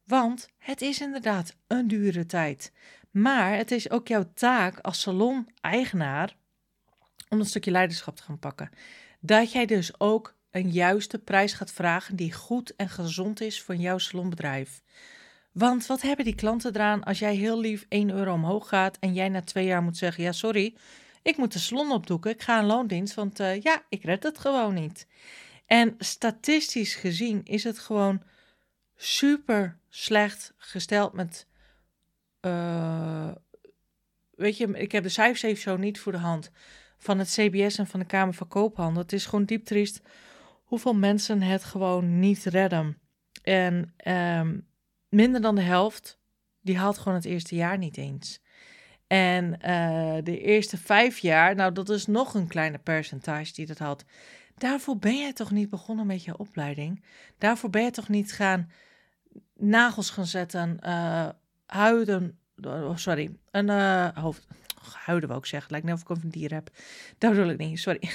Want 0.03 0.49
het 0.57 0.81
is 0.81 1.01
inderdaad 1.01 1.55
een 1.67 1.87
dure 1.87 2.25
tijd. 2.25 2.71
Maar 3.11 3.57
het 3.57 3.71
is 3.71 3.89
ook 3.89 4.07
jouw 4.07 4.31
taak 4.33 4.79
als 4.79 5.01
salon-eigenaar 5.01 6.35
om 7.29 7.39
een 7.39 7.45
stukje 7.45 7.71
leiderschap 7.71 8.15
te 8.15 8.23
gaan 8.23 8.39
pakken. 8.39 8.69
Dat 9.19 9.51
jij 9.51 9.65
dus 9.65 9.99
ook 9.99 10.35
een 10.51 10.71
juiste 10.71 11.19
prijs 11.19 11.53
gaat 11.53 11.71
vragen 11.71 12.15
die 12.15 12.33
goed 12.33 12.75
en 12.75 12.89
gezond 12.89 13.41
is 13.41 13.61
voor 13.61 13.75
jouw 13.75 13.97
salonbedrijf. 13.97 14.81
Want 15.51 15.85
wat 15.85 16.01
hebben 16.01 16.25
die 16.25 16.35
klanten 16.35 16.75
eraan 16.75 17.03
als 17.03 17.19
jij 17.19 17.35
heel 17.35 17.59
lief 17.59 17.85
1 17.89 18.09
euro 18.09 18.33
omhoog 18.33 18.67
gaat 18.67 18.97
en 18.99 19.13
jij 19.13 19.29
na 19.29 19.41
twee 19.41 19.65
jaar 19.65 19.81
moet 19.81 19.97
zeggen: 19.97 20.23
Ja, 20.23 20.31
sorry, 20.31 20.75
ik 21.21 21.37
moet 21.37 21.53
de 21.53 21.59
salon 21.59 21.91
opdoeken, 21.91 22.31
ik 22.31 22.41
ga 22.41 22.59
een 22.59 22.65
loondienst, 22.65 23.13
want 23.13 23.39
uh, 23.39 23.61
ja, 23.61 23.83
ik 23.89 24.03
red 24.03 24.23
het 24.23 24.39
gewoon 24.39 24.73
niet. 24.73 25.07
En 25.65 25.95
statistisch 25.97 26.95
gezien 26.95 27.41
is 27.43 27.63
het 27.63 27.79
gewoon 27.79 28.21
super 28.95 29.77
slecht 29.89 30.53
gesteld 30.57 31.13
met 31.13 31.47
uh, 32.41 33.31
weet 34.35 34.57
je, 34.57 34.67
ik 34.67 34.91
heb 34.91 35.03
de 35.03 35.09
cijfers 35.09 35.41
even 35.41 35.61
zo 35.61 35.77
niet 35.77 35.99
voor 35.99 36.11
de 36.11 36.17
hand. 36.17 36.51
Van 37.05 37.19
het 37.19 37.29
CBS 37.29 37.77
en 37.77 37.87
van 37.87 37.99
de 37.99 38.05
Kamer 38.05 38.33
van 38.33 38.47
Koophandel. 38.47 39.01
Het 39.01 39.13
is 39.13 39.25
gewoon 39.25 39.45
diep 39.45 39.65
triest 39.65 40.01
hoeveel 40.63 40.95
mensen 40.95 41.41
het 41.41 41.63
gewoon 41.63 42.19
niet 42.19 42.43
redden. 42.43 42.97
En 43.43 43.93
ehm, 43.97 44.59
minder 45.09 45.41
dan 45.41 45.55
de 45.55 45.61
helft, 45.61 46.19
die 46.61 46.77
haalt 46.77 46.97
gewoon 46.97 47.13
het 47.13 47.25
eerste 47.25 47.55
jaar 47.55 47.77
niet 47.77 47.97
eens. 47.97 48.43
En 49.07 49.45
uh, 49.45 50.17
de 50.23 50.39
eerste 50.39 50.77
vijf 50.77 51.17
jaar, 51.17 51.55
nou 51.55 51.71
dat 51.71 51.89
is 51.89 52.05
nog 52.05 52.33
een 52.33 52.47
kleine 52.47 52.77
percentage 52.77 53.53
die 53.53 53.65
dat 53.65 53.77
had. 53.77 54.05
Daarvoor 54.57 54.97
ben 54.97 55.17
jij 55.17 55.33
toch 55.33 55.51
niet 55.51 55.69
begonnen 55.69 56.07
met 56.07 56.23
je 56.23 56.37
opleiding? 56.37 57.03
Daarvoor 57.37 57.69
ben 57.69 57.83
je 57.83 57.91
toch 57.91 58.09
niet 58.09 58.33
gaan 58.33 58.71
nagels 59.53 60.09
gaan 60.09 60.25
zetten, 60.25 60.77
uh, 60.85 61.29
huiden, 61.65 62.39
oh, 62.63 62.95
sorry, 62.95 63.35
een 63.51 63.67
uh, 63.67 64.07
hoofd, 64.13 64.47
huiden 64.93 65.29
wou 65.29 65.41
ik 65.41 65.47
zeggen, 65.47 65.71
lijkt 65.71 65.85
net 65.85 65.95
of 65.95 66.01
ik 66.01 66.09
een 66.09 66.29
dier 66.29 66.53
heb. 66.53 66.69
Dat 67.17 67.31
bedoel 67.31 67.49
ik 67.49 67.57
niet, 67.57 67.79
sorry. 67.79 68.09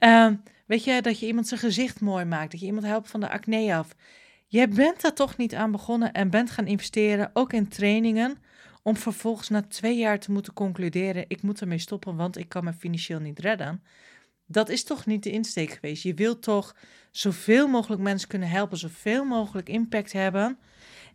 uh, 0.00 0.30
weet 0.66 0.84
je, 0.84 1.02
dat 1.02 1.20
je 1.20 1.26
iemand 1.26 1.48
zijn 1.48 1.60
gezicht 1.60 2.00
mooi 2.00 2.24
maakt, 2.24 2.50
dat 2.50 2.60
je 2.60 2.66
iemand 2.66 2.86
helpt 2.86 3.10
van 3.10 3.20
de 3.20 3.30
acne 3.30 3.74
af. 3.74 3.94
Je 4.46 4.68
bent 4.68 5.00
daar 5.00 5.14
toch 5.14 5.36
niet 5.36 5.54
aan 5.54 5.70
begonnen 5.70 6.12
en 6.12 6.30
bent 6.30 6.50
gaan 6.50 6.66
investeren, 6.66 7.30
ook 7.32 7.52
in 7.52 7.68
trainingen, 7.68 8.38
om 8.82 8.96
vervolgens 8.96 9.48
na 9.48 9.62
twee 9.62 9.98
jaar 9.98 10.18
te 10.18 10.32
moeten 10.32 10.52
concluderen: 10.52 11.24
ik 11.28 11.42
moet 11.42 11.60
ermee 11.60 11.78
stoppen, 11.78 12.16
want 12.16 12.36
ik 12.36 12.48
kan 12.48 12.64
me 12.64 12.72
financieel 12.72 13.20
niet 13.20 13.38
redden. 13.38 13.82
Dat 14.46 14.68
is 14.68 14.84
toch 14.84 15.06
niet 15.06 15.22
de 15.22 15.30
insteek 15.30 15.70
geweest. 15.70 16.02
Je 16.02 16.14
wilt 16.14 16.42
toch 16.42 16.76
zoveel 17.10 17.68
mogelijk 17.68 18.02
mensen 18.02 18.28
kunnen 18.28 18.48
helpen, 18.48 18.78
zoveel 18.78 19.24
mogelijk 19.24 19.68
impact 19.68 20.12
hebben. 20.12 20.58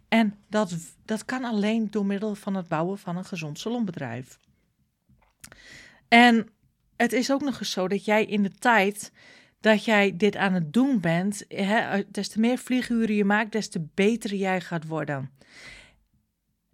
En 0.07 0.35
dat, 0.49 0.75
dat 1.05 1.25
kan 1.25 1.43
alleen 1.43 1.87
door 1.91 2.05
middel 2.05 2.35
van 2.35 2.55
het 2.55 2.67
bouwen 2.67 2.97
van 2.97 3.17
een 3.17 3.25
gezond 3.25 3.59
salonbedrijf. 3.59 4.39
En 6.07 6.49
het 6.95 7.13
is 7.13 7.31
ook 7.31 7.41
nog 7.41 7.59
eens 7.59 7.71
zo 7.71 7.87
dat 7.87 8.05
jij 8.05 8.25
in 8.25 8.43
de 8.43 8.51
tijd 8.51 9.11
dat 9.59 9.85
jij 9.85 10.17
dit 10.17 10.35
aan 10.35 10.53
het 10.53 10.73
doen 10.73 10.99
bent, 10.99 11.45
hè, 11.47 12.03
des 12.11 12.27
te 12.27 12.39
meer 12.39 12.57
vlieguren 12.57 13.15
je 13.15 13.25
maakt, 13.25 13.51
des 13.51 13.69
te 13.69 13.87
beter 13.93 14.35
jij 14.35 14.61
gaat 14.61 14.87
worden. 14.87 15.31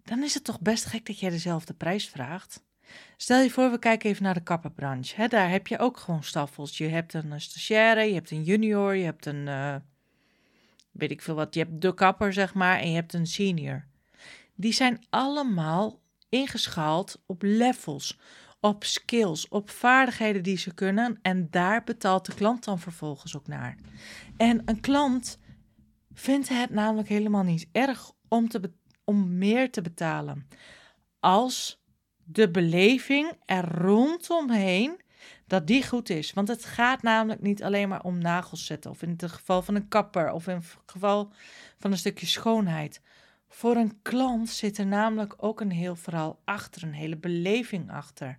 Dan 0.02 0.22
is 0.22 0.34
het 0.34 0.44
toch 0.44 0.60
best 0.60 0.84
gek 0.84 1.06
dat 1.06 1.18
jij 1.18 1.30
dezelfde 1.30 1.74
prijs 1.74 2.08
vraagt. 2.08 2.62
Stel 3.16 3.40
je 3.40 3.50
voor, 3.50 3.70
we 3.70 3.78
kijken 3.78 4.10
even 4.10 4.22
naar 4.22 4.34
de 4.34 4.42
kapperbranche. 4.42 5.16
Hè, 5.16 5.28
daar 5.28 5.50
heb 5.50 5.66
je 5.66 5.78
ook 5.78 5.96
gewoon 5.96 6.22
staffels. 6.22 6.78
Je 6.78 6.88
hebt 6.88 7.14
een 7.14 7.40
stagiaire, 7.40 8.02
je 8.02 8.14
hebt 8.14 8.30
een 8.30 8.42
junior, 8.42 8.94
je 8.94 9.04
hebt 9.04 9.26
een, 9.26 9.46
uh, 9.46 9.76
weet 10.90 11.10
ik 11.10 11.22
veel 11.22 11.34
wat, 11.34 11.54
je 11.54 11.60
hebt 11.60 11.80
de 11.80 11.94
kapper, 11.94 12.32
zeg 12.32 12.54
maar, 12.54 12.78
en 12.78 12.88
je 12.88 12.94
hebt 12.94 13.12
een 13.12 13.26
senior. 13.26 13.84
Die 14.54 14.72
zijn 14.72 15.04
allemaal 15.10 16.00
ingeschaald 16.28 17.22
op 17.26 17.42
levels, 17.42 18.18
op 18.64 18.84
skills, 18.84 19.48
op 19.48 19.70
vaardigheden 19.70 20.42
die 20.42 20.58
ze 20.58 20.74
kunnen. 20.74 21.18
En 21.22 21.50
daar 21.50 21.84
betaalt 21.84 22.26
de 22.26 22.34
klant 22.34 22.64
dan 22.64 22.78
vervolgens 22.78 23.36
ook 23.36 23.46
naar. 23.46 23.76
En 24.36 24.62
een 24.64 24.80
klant 24.80 25.38
vindt 26.12 26.48
het 26.48 26.70
namelijk 26.70 27.08
helemaal 27.08 27.42
niet 27.42 27.68
erg 27.72 28.12
om, 28.28 28.48
te 28.48 28.72
om 29.04 29.38
meer 29.38 29.70
te 29.70 29.82
betalen. 29.82 30.48
Als 31.20 31.82
de 32.24 32.50
beleving 32.50 33.32
er 33.44 33.78
rondomheen, 33.78 35.00
dat 35.46 35.66
die 35.66 35.86
goed 35.86 36.10
is. 36.10 36.32
Want 36.32 36.48
het 36.48 36.64
gaat 36.64 37.02
namelijk 37.02 37.42
niet 37.42 37.62
alleen 37.62 37.88
maar 37.88 38.02
om 38.02 38.18
nagels 38.18 38.66
zetten, 38.66 38.90
of 38.90 39.02
in 39.02 39.10
het 39.16 39.32
geval 39.32 39.62
van 39.62 39.74
een 39.74 39.88
kapper, 39.88 40.32
of 40.32 40.46
in 40.46 40.54
het 40.54 40.76
geval 40.86 41.32
van 41.78 41.90
een 41.90 41.98
stukje 41.98 42.26
schoonheid. 42.26 43.00
Voor 43.48 43.76
een 43.76 44.02
klant 44.02 44.48
zit 44.48 44.78
er 44.78 44.86
namelijk 44.86 45.34
ook 45.36 45.60
een 45.60 45.72
heel 45.72 45.96
verhaal 45.96 46.40
achter, 46.44 46.82
een 46.82 46.92
hele 46.92 47.16
beleving 47.16 47.90
achter. 47.90 48.38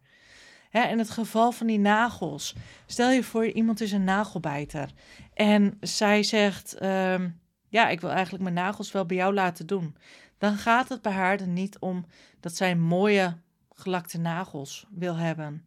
In 0.84 0.98
het 0.98 1.10
geval 1.10 1.51
van 1.51 1.67
die 1.67 1.79
nagels, 1.79 2.55
stel 2.86 3.12
je 3.12 3.24
voor 3.24 3.46
iemand 3.46 3.82
is 3.82 3.91
een 3.91 4.03
nagelbijter 4.03 4.89
en 5.34 5.77
zij 5.79 6.24
zegt, 6.24 6.74
ehm, 6.74 7.29
ja, 7.67 7.89
ik 7.89 8.01
wil 8.01 8.12
eigenlijk 8.12 8.44
mijn 8.44 8.55
nagels 8.55 8.91
wel 8.91 9.05
bij 9.05 9.17
jou 9.17 9.34
laten 9.34 9.67
doen. 9.67 9.96
Dan 10.38 10.58
gaat 10.58 10.89
het 10.89 11.01
bij 11.01 11.12
haar 11.12 11.39
er 11.39 11.48
niet 11.48 11.79
om 11.79 12.05
dat 12.39 12.55
zij 12.55 12.75
mooie 12.75 13.38
gelakte 13.74 14.17
nagels 14.17 14.86
wil 14.89 15.15
hebben. 15.15 15.65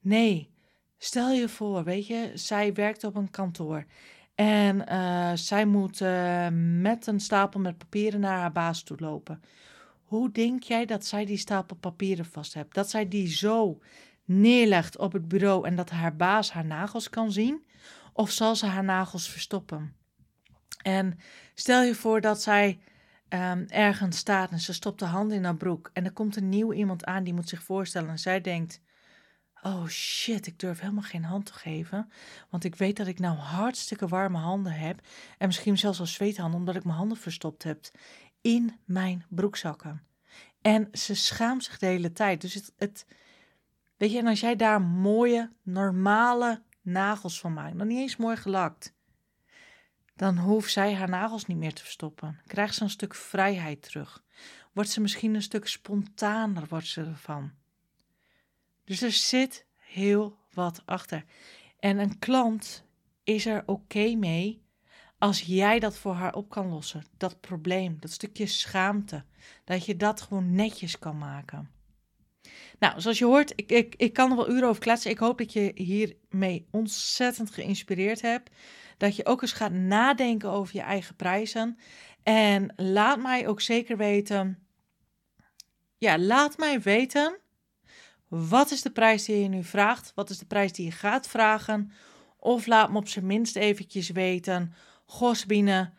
Nee, 0.00 0.50
stel 0.98 1.30
je 1.30 1.48
voor, 1.48 1.84
weet 1.84 2.06
je, 2.06 2.30
zij 2.34 2.72
werkt 2.72 3.04
op 3.04 3.16
een 3.16 3.30
kantoor 3.30 3.84
en 4.34 4.84
uh, 4.88 5.30
zij 5.34 5.66
moet 5.66 6.00
uh, 6.00 6.46
met 6.80 7.06
een 7.06 7.20
stapel 7.20 7.60
met 7.60 7.78
papieren 7.78 8.20
naar 8.20 8.38
haar 8.38 8.52
baas 8.52 8.82
toe 8.82 8.96
lopen. 9.00 9.42
Hoe 10.04 10.30
denk 10.30 10.62
jij 10.62 10.86
dat 10.86 11.04
zij 11.04 11.24
die 11.24 11.36
stapel 11.36 11.76
papieren 11.76 12.24
vast 12.24 12.54
hebt? 12.54 12.74
Dat 12.74 12.90
zij 12.90 13.08
die 13.08 13.28
zo 13.28 13.78
neerlegt 14.30 14.98
op 14.98 15.12
het 15.12 15.28
bureau 15.28 15.66
en 15.66 15.76
dat 15.76 15.90
haar 15.90 16.16
baas 16.16 16.52
haar 16.52 16.64
nagels 16.64 17.10
kan 17.10 17.32
zien? 17.32 17.64
Of 18.12 18.30
zal 18.30 18.56
ze 18.56 18.66
haar 18.66 18.84
nagels 18.84 19.30
verstoppen? 19.30 19.94
En 20.82 21.18
stel 21.54 21.82
je 21.82 21.94
voor 21.94 22.20
dat 22.20 22.42
zij 22.42 22.80
um, 23.28 23.66
ergens 23.68 24.16
staat 24.16 24.50
en 24.50 24.60
ze 24.60 24.72
stopt 24.72 24.98
de 24.98 25.04
hand 25.04 25.32
in 25.32 25.44
haar 25.44 25.56
broek. 25.56 25.90
En 25.92 26.04
er 26.04 26.12
komt 26.12 26.36
een 26.36 26.48
nieuw 26.48 26.72
iemand 26.72 27.04
aan 27.04 27.24
die 27.24 27.34
moet 27.34 27.48
zich 27.48 27.62
voorstellen. 27.62 28.08
En 28.08 28.18
zij 28.18 28.40
denkt: 28.40 28.80
Oh 29.62 29.86
shit, 29.86 30.46
ik 30.46 30.58
durf 30.58 30.80
helemaal 30.80 31.02
geen 31.02 31.24
hand 31.24 31.46
te 31.46 31.52
geven. 31.52 32.10
Want 32.50 32.64
ik 32.64 32.74
weet 32.74 32.96
dat 32.96 33.06
ik 33.06 33.18
nou 33.18 33.36
hartstikke 33.36 34.08
warme 34.08 34.38
handen 34.38 34.72
heb. 34.72 35.00
En 35.38 35.46
misschien 35.46 35.78
zelfs 35.78 36.00
al 36.00 36.06
zweethanden, 36.06 36.58
omdat 36.58 36.76
ik 36.76 36.84
mijn 36.84 36.96
handen 36.96 37.16
verstopt 37.16 37.62
heb 37.62 37.90
in 38.40 38.76
mijn 38.84 39.24
broekzakken. 39.28 40.02
En 40.60 40.88
ze 40.92 41.14
schaamt 41.14 41.64
zich 41.64 41.78
de 41.78 41.86
hele 41.86 42.12
tijd. 42.12 42.40
Dus 42.40 42.54
het, 42.54 42.72
het 42.76 43.06
weet 44.00 44.12
je, 44.12 44.18
en 44.18 44.26
als 44.26 44.40
jij 44.40 44.56
daar 44.56 44.82
mooie, 44.82 45.52
normale 45.62 46.62
nagels 46.82 47.40
van 47.40 47.52
maakt, 47.52 47.78
dan 47.78 47.86
niet 47.86 47.98
eens 47.98 48.16
mooi 48.16 48.36
gelakt 48.36 48.94
dan 50.20 50.38
hoeft 50.38 50.72
zij 50.72 50.94
haar 50.94 51.08
nagels 51.08 51.46
niet 51.46 51.56
meer 51.56 51.74
te 51.74 51.82
verstoppen. 51.82 52.40
Krijgt 52.46 52.74
ze 52.74 52.82
een 52.82 52.90
stuk 52.90 53.14
vrijheid 53.14 53.82
terug. 53.82 54.22
Wordt 54.72 54.90
ze 54.90 55.00
misschien 55.00 55.34
een 55.34 55.42
stuk 55.42 55.66
spontaner, 55.66 56.66
wordt 56.68 56.86
ze 56.86 57.00
ervan. 57.00 57.52
Dus 58.84 59.02
er 59.02 59.12
zit 59.12 59.66
heel 59.76 60.38
wat 60.52 60.82
achter. 60.84 61.24
En 61.78 61.98
een 61.98 62.18
klant 62.18 62.84
is 63.24 63.46
er 63.46 63.62
oké 63.66 64.14
mee 64.14 64.62
als 65.18 65.40
jij 65.40 65.78
dat 65.78 65.96
voor 65.96 66.14
haar 66.14 66.34
op 66.34 66.48
kan 66.48 66.68
lossen. 66.68 67.04
Dat 67.16 67.40
probleem, 67.40 67.96
dat 68.00 68.10
stukje 68.10 68.46
schaamte. 68.46 69.24
Dat 69.64 69.84
je 69.84 69.96
dat 69.96 70.20
gewoon 70.20 70.54
netjes 70.54 70.98
kan 70.98 71.18
maken. 71.18 71.70
Nou, 72.80 73.00
zoals 73.00 73.18
je 73.18 73.24
hoort, 73.24 73.52
ik, 73.56 73.70
ik, 73.70 73.94
ik 73.96 74.12
kan 74.12 74.30
er 74.30 74.36
wel 74.36 74.50
uren 74.50 74.68
over 74.68 74.82
kletsen. 74.82 75.10
Ik 75.10 75.18
hoop 75.18 75.38
dat 75.38 75.52
je 75.52 75.72
hiermee 75.74 76.66
ontzettend 76.70 77.50
geïnspireerd 77.50 78.20
hebt. 78.20 78.50
Dat 78.96 79.16
je 79.16 79.26
ook 79.26 79.42
eens 79.42 79.52
gaat 79.52 79.72
nadenken 79.72 80.50
over 80.50 80.76
je 80.76 80.82
eigen 80.82 81.16
prijzen. 81.16 81.78
En 82.22 82.72
laat 82.76 83.22
mij 83.22 83.48
ook 83.48 83.60
zeker 83.60 83.96
weten. 83.96 84.58
Ja, 85.98 86.18
laat 86.18 86.58
mij 86.58 86.80
weten. 86.80 87.38
Wat 88.28 88.70
is 88.70 88.82
de 88.82 88.90
prijs 88.90 89.24
die 89.24 89.42
je 89.42 89.48
nu 89.48 89.64
vraagt? 89.64 90.12
Wat 90.14 90.30
is 90.30 90.38
de 90.38 90.46
prijs 90.46 90.72
die 90.72 90.84
je 90.84 90.92
gaat 90.92 91.28
vragen? 91.28 91.92
Of 92.36 92.66
laat 92.66 92.90
me 92.90 92.98
op 92.98 93.08
zijn 93.08 93.26
minst 93.26 93.56
eventjes 93.56 94.10
weten. 94.10 94.74
Gosbine, 95.04 95.92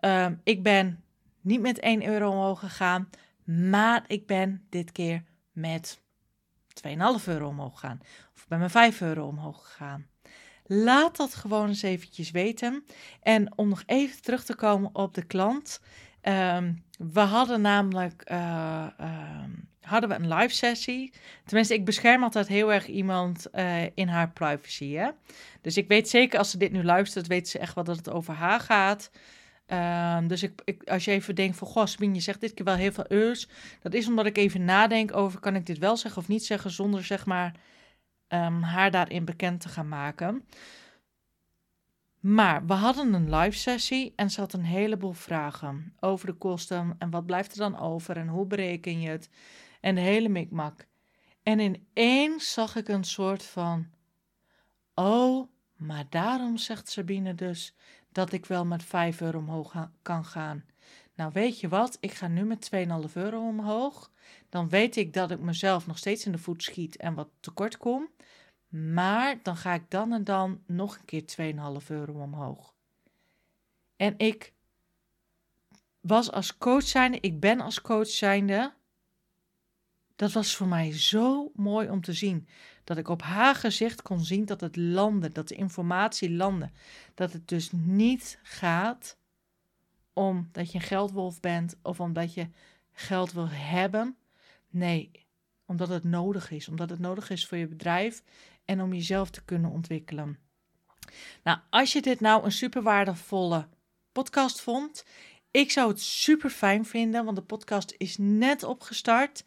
uh, 0.00 0.26
ik 0.42 0.62
ben 0.62 1.04
niet 1.40 1.60
met 1.60 1.78
1 1.78 2.06
euro 2.06 2.30
omhoog 2.30 2.58
gegaan. 2.58 3.10
Maar 3.44 4.04
ik 4.06 4.26
ben 4.26 4.66
dit 4.68 4.92
keer 4.92 5.24
met 5.52 6.00
2,5 6.86 7.24
euro 7.24 7.48
omhoog 7.48 7.80
gegaan. 7.80 8.00
Of 8.34 8.48
ben 8.48 8.58
met 8.58 8.70
5 8.70 9.00
euro 9.00 9.26
omhoog 9.26 9.64
gegaan. 9.64 10.06
Laat 10.64 11.16
dat 11.16 11.34
gewoon 11.34 11.68
eens 11.68 11.82
eventjes 11.82 12.30
weten. 12.30 12.84
En 13.22 13.52
om 13.56 13.68
nog 13.68 13.82
even 13.86 14.22
terug 14.22 14.44
te 14.44 14.54
komen 14.54 14.94
op 14.94 15.14
de 15.14 15.22
klant. 15.22 15.80
Um, 16.22 16.82
we 16.98 17.20
hadden 17.20 17.60
namelijk 17.60 18.30
uh, 18.30 18.86
uh, 19.00 19.44
hadden 19.80 20.08
we 20.08 20.14
een 20.14 20.34
live 20.34 20.54
sessie. 20.54 21.12
Tenminste, 21.44 21.74
ik 21.74 21.84
bescherm 21.84 22.22
altijd 22.22 22.48
heel 22.48 22.72
erg 22.72 22.86
iemand 22.86 23.46
uh, 23.54 23.82
in 23.94 24.08
haar 24.08 24.30
privacy. 24.30 24.92
Hè? 24.92 25.08
Dus 25.60 25.76
ik 25.76 25.88
weet 25.88 26.08
zeker 26.08 26.38
als 26.38 26.50
ze 26.50 26.58
dit 26.58 26.72
nu 26.72 26.84
luistert, 26.84 27.26
weet 27.26 27.48
ze 27.48 27.58
echt 27.58 27.74
wel 27.74 27.84
dat 27.84 27.96
het 27.96 28.10
over 28.10 28.34
haar 28.34 28.60
gaat. 28.60 29.10
Um, 29.72 30.28
dus 30.28 30.42
ik, 30.42 30.62
ik, 30.64 30.88
als 30.88 31.04
je 31.04 31.10
even 31.10 31.34
denkt 31.34 31.56
van, 31.56 31.68
goh, 31.68 31.86
Sabine, 31.86 32.14
je 32.14 32.20
zegt 32.20 32.40
dit 32.40 32.54
keer 32.54 32.64
wel 32.64 32.74
heel 32.74 32.92
veel 32.92 33.04
eus. 33.08 33.48
Dat 33.80 33.94
is 33.94 34.08
omdat 34.08 34.26
ik 34.26 34.36
even 34.36 34.64
nadenk 34.64 35.16
over, 35.16 35.40
kan 35.40 35.54
ik 35.54 35.66
dit 35.66 35.78
wel 35.78 35.96
zeggen 35.96 36.22
of 36.22 36.28
niet 36.28 36.44
zeggen, 36.44 36.70
zonder 36.70 37.04
zeg 37.04 37.26
maar 37.26 37.54
um, 38.28 38.62
haar 38.62 38.90
daarin 38.90 39.24
bekend 39.24 39.60
te 39.60 39.68
gaan 39.68 39.88
maken. 39.88 40.44
Maar 42.20 42.66
we 42.66 42.72
hadden 42.72 43.14
een 43.14 43.34
live 43.34 43.58
sessie 43.58 44.12
en 44.16 44.30
ze 44.30 44.40
had 44.40 44.52
een 44.52 44.64
heleboel 44.64 45.12
vragen 45.12 45.94
over 46.00 46.26
de 46.26 46.32
kosten 46.32 46.96
en 46.98 47.10
wat 47.10 47.26
blijft 47.26 47.52
er 47.52 47.58
dan 47.58 47.78
over 47.78 48.16
en 48.16 48.28
hoe 48.28 48.46
bereken 48.46 49.00
je 49.00 49.08
het 49.08 49.30
en 49.80 49.94
de 49.94 50.00
hele 50.00 50.28
mikmak. 50.28 50.86
En 51.42 51.58
ineens 51.58 52.52
zag 52.52 52.76
ik 52.76 52.88
een 52.88 53.04
soort 53.04 53.42
van, 53.42 53.86
oh, 54.94 55.48
maar 55.76 56.04
daarom 56.10 56.56
zegt 56.56 56.88
Sabine 56.88 57.34
dus 57.34 57.74
dat 58.18 58.32
ik 58.32 58.46
wel 58.46 58.64
met 58.64 58.84
5 58.84 59.20
euro 59.20 59.38
omhoog 59.38 59.88
kan 60.02 60.24
gaan. 60.24 60.64
Nou, 61.14 61.30
weet 61.32 61.60
je 61.60 61.68
wat? 61.68 61.96
Ik 62.00 62.12
ga 62.12 62.28
nu 62.28 62.44
met 62.44 62.70
2,5 62.74 63.12
euro 63.12 63.48
omhoog. 63.48 64.10
Dan 64.48 64.68
weet 64.68 64.96
ik 64.96 65.12
dat 65.12 65.30
ik 65.30 65.40
mezelf 65.40 65.86
nog 65.86 65.98
steeds 65.98 66.26
in 66.26 66.32
de 66.32 66.38
voet 66.38 66.62
schiet 66.62 66.96
en 66.96 67.14
wat 67.14 67.28
tekort 67.40 67.76
kom. 67.76 68.08
Maar 68.68 69.38
dan 69.42 69.56
ga 69.56 69.74
ik 69.74 69.90
dan 69.90 70.12
en 70.12 70.24
dan 70.24 70.62
nog 70.66 70.98
een 70.98 71.04
keer 71.04 71.54
2,5 71.80 71.86
euro 71.88 72.12
omhoog. 72.12 72.74
En 73.96 74.14
ik 74.16 74.52
was 76.00 76.32
als 76.32 76.58
coach 76.58 76.82
zijnde, 76.82 77.18
ik 77.20 77.40
ben 77.40 77.60
als 77.60 77.80
coach 77.80 78.08
zijnde. 78.08 78.72
Dat 80.18 80.32
was 80.32 80.56
voor 80.56 80.68
mij 80.68 80.92
zo 80.92 81.50
mooi 81.54 81.90
om 81.90 82.00
te 82.00 82.12
zien. 82.12 82.48
Dat 82.84 82.96
ik 82.96 83.08
op 83.08 83.22
haar 83.22 83.54
gezicht 83.54 84.02
kon 84.02 84.20
zien 84.20 84.44
dat 84.44 84.60
het 84.60 84.76
landde, 84.76 85.32
dat 85.32 85.48
de 85.48 85.54
informatie 85.54 86.30
landde. 86.30 86.70
Dat 87.14 87.32
het 87.32 87.48
dus 87.48 87.70
niet 87.72 88.38
gaat 88.42 89.16
omdat 90.12 90.72
je 90.72 90.78
een 90.78 90.84
geldwolf 90.84 91.40
bent 91.40 91.76
of 91.82 92.00
omdat 92.00 92.34
je 92.34 92.48
geld 92.92 93.32
wil 93.32 93.48
hebben. 93.48 94.16
Nee, 94.70 95.26
omdat 95.66 95.88
het 95.88 96.04
nodig 96.04 96.50
is. 96.50 96.68
Omdat 96.68 96.90
het 96.90 96.98
nodig 96.98 97.30
is 97.30 97.46
voor 97.46 97.58
je 97.58 97.68
bedrijf 97.68 98.22
en 98.64 98.82
om 98.82 98.92
jezelf 98.92 99.30
te 99.30 99.44
kunnen 99.44 99.70
ontwikkelen. 99.70 100.38
Nou, 101.42 101.58
als 101.70 101.92
je 101.92 102.02
dit 102.02 102.20
nou 102.20 102.44
een 102.44 102.52
super 102.52 102.82
waardevolle 102.82 103.68
podcast 104.12 104.60
vond, 104.60 105.04
ik 105.50 105.70
zou 105.70 105.88
het 105.88 106.00
super 106.00 106.50
fijn 106.50 106.84
vinden, 106.84 107.24
want 107.24 107.36
de 107.36 107.42
podcast 107.42 107.94
is 107.98 108.16
net 108.18 108.62
opgestart. 108.62 109.44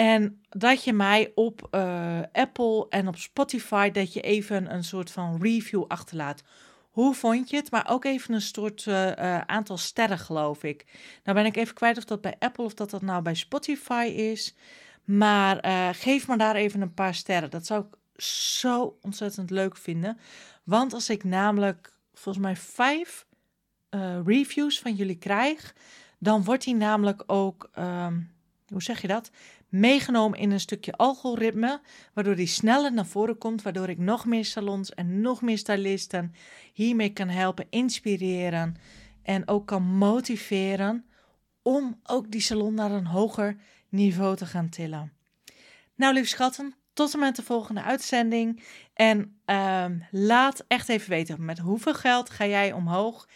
En 0.00 0.40
dat 0.48 0.84
je 0.84 0.92
mij 0.92 1.32
op 1.34 1.68
uh, 1.70 2.20
Apple 2.32 2.86
en 2.88 3.08
op 3.08 3.16
Spotify, 3.16 3.90
dat 3.90 4.12
je 4.12 4.20
even 4.20 4.74
een 4.74 4.84
soort 4.84 5.10
van 5.10 5.42
review 5.42 5.84
achterlaat. 5.88 6.42
Hoe 6.90 7.14
vond 7.14 7.50
je 7.50 7.56
het? 7.56 7.70
Maar 7.70 7.86
ook 7.90 8.04
even 8.04 8.34
een 8.34 8.40
soort 8.40 8.84
uh, 8.86 9.06
uh, 9.06 9.40
aantal 9.40 9.76
sterren, 9.76 10.18
geloof 10.18 10.62
ik. 10.62 10.86
Nou 11.24 11.36
ben 11.36 11.46
ik 11.46 11.56
even 11.56 11.74
kwijt 11.74 11.96
of 11.96 12.04
dat 12.04 12.20
bij 12.20 12.34
Apple 12.38 12.64
of 12.64 12.74
dat 12.74 12.90
dat 12.90 13.02
nou 13.02 13.22
bij 13.22 13.34
Spotify 13.34 14.12
is. 14.16 14.54
Maar 15.04 15.64
geef 15.94 16.28
me 16.28 16.36
daar 16.36 16.54
even 16.54 16.80
een 16.80 16.94
paar 16.94 17.14
sterren. 17.14 17.50
Dat 17.50 17.66
zou 17.66 17.84
ik 17.84 18.22
zo 18.22 18.98
ontzettend 19.02 19.50
leuk 19.50 19.76
vinden. 19.76 20.18
Want 20.64 20.92
als 20.92 21.10
ik 21.10 21.24
namelijk 21.24 21.92
volgens 22.14 22.44
mij 22.44 22.56
vijf 22.56 23.26
reviews 24.24 24.80
van 24.80 24.94
jullie 24.94 25.18
krijg, 25.18 25.74
dan 26.18 26.44
wordt 26.44 26.64
die 26.64 26.74
namelijk 26.74 27.22
ook, 27.26 27.70
um, 27.78 28.30
hoe 28.68 28.82
zeg 28.82 29.00
je 29.00 29.08
dat? 29.08 29.30
Meegenomen 29.68 30.38
in 30.38 30.50
een 30.50 30.60
stukje 30.60 30.92
algoritme, 30.92 31.80
waardoor 32.14 32.34
die 32.34 32.46
sneller 32.46 32.92
naar 32.92 33.06
voren 33.06 33.38
komt, 33.38 33.62
waardoor 33.62 33.88
ik 33.88 33.98
nog 33.98 34.24
meer 34.26 34.44
salons 34.44 34.94
en 34.94 35.20
nog 35.20 35.42
meer 35.42 35.58
stylisten 35.58 36.34
hiermee 36.72 37.12
kan 37.12 37.28
helpen, 37.28 37.66
inspireren 37.70 38.76
en 39.22 39.48
ook 39.48 39.66
kan 39.66 39.82
motiveren 39.82 41.04
om 41.62 42.00
ook 42.02 42.30
die 42.30 42.40
salon 42.40 42.74
naar 42.74 42.90
een 42.90 43.06
hoger 43.06 43.56
niveau 43.88 44.36
te 44.36 44.46
gaan 44.46 44.68
tillen. 44.68 45.12
Nou, 45.94 46.14
lieve 46.14 46.28
schatten, 46.28 46.74
tot 46.92 47.12
en 47.12 47.18
met 47.18 47.36
de 47.36 47.42
volgende 47.42 47.82
uitzending. 47.82 48.62
En 48.94 49.40
um, 49.46 50.06
laat 50.10 50.64
echt 50.68 50.88
even 50.88 51.10
weten 51.10 51.44
met 51.44 51.58
hoeveel 51.58 51.94
geld 51.94 52.30
ga 52.30 52.46
jij 52.46 52.72
omhoog. 52.72 53.28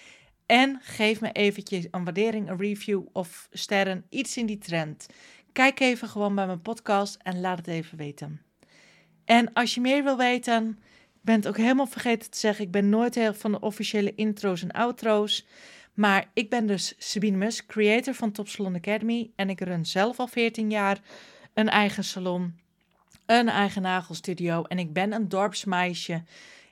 En 0.47 0.79
geef 0.83 1.21
me 1.21 1.33
eventjes 1.33 1.87
een 1.91 2.05
waardering, 2.05 2.49
een 2.49 2.59
review 2.59 3.03
of 3.13 3.49
sterren, 3.51 4.05
iets 4.09 4.37
in 4.37 4.47
die 4.47 4.59
trend. 4.59 5.07
Kijk 5.53 5.81
even 5.81 6.09
gewoon 6.09 6.35
bij 6.35 6.47
mijn 6.47 6.63
podcast 6.63 7.19
en 7.23 7.41
laat 7.41 7.59
het 7.59 7.67
even 7.67 7.99
weten. 7.99 8.41
En 9.25 9.53
als 9.53 9.75
je 9.75 9.81
meer 9.81 10.05
wil 10.05 10.17
weten, 10.17 10.79
ben 11.21 11.35
het 11.35 11.49
ook 11.49 11.57
helemaal 11.57 11.87
vergeten 11.87 12.31
te 12.31 12.39
zeggen. 12.39 12.65
Ik 12.65 12.71
ben 12.71 12.89
nooit 12.89 13.15
heel 13.15 13.35
van 13.35 13.53
de 13.53 13.61
officiële 13.61 14.15
intro's 14.15 14.63
en 14.63 14.71
outro's. 14.71 15.47
Maar 15.95 16.31
ik 16.35 16.51
ben 16.51 16.67
dus 16.67 16.95
Sabine 16.99 17.37
Mus, 17.37 17.67
creator 17.67 18.15
van 18.15 18.33
Top 18.33 18.49
Salon 18.49 18.75
Academy. 18.75 19.31
En 19.37 19.51
ik 19.51 19.61
run 19.61 19.87
zelf 19.87 20.19
al 20.19 20.27
14 20.27 20.71
jaar 20.71 21.01
een 21.55 21.69
eigen 21.69 22.05
salon, 22.05 22.59
een 23.27 23.49
eigen 23.49 23.83
nagelstudio. 23.83 24.63
En 24.63 24.79
ik 24.79 24.93
ben 24.93 25.13
een 25.13 25.29
dorpsmeisje. 25.29 26.23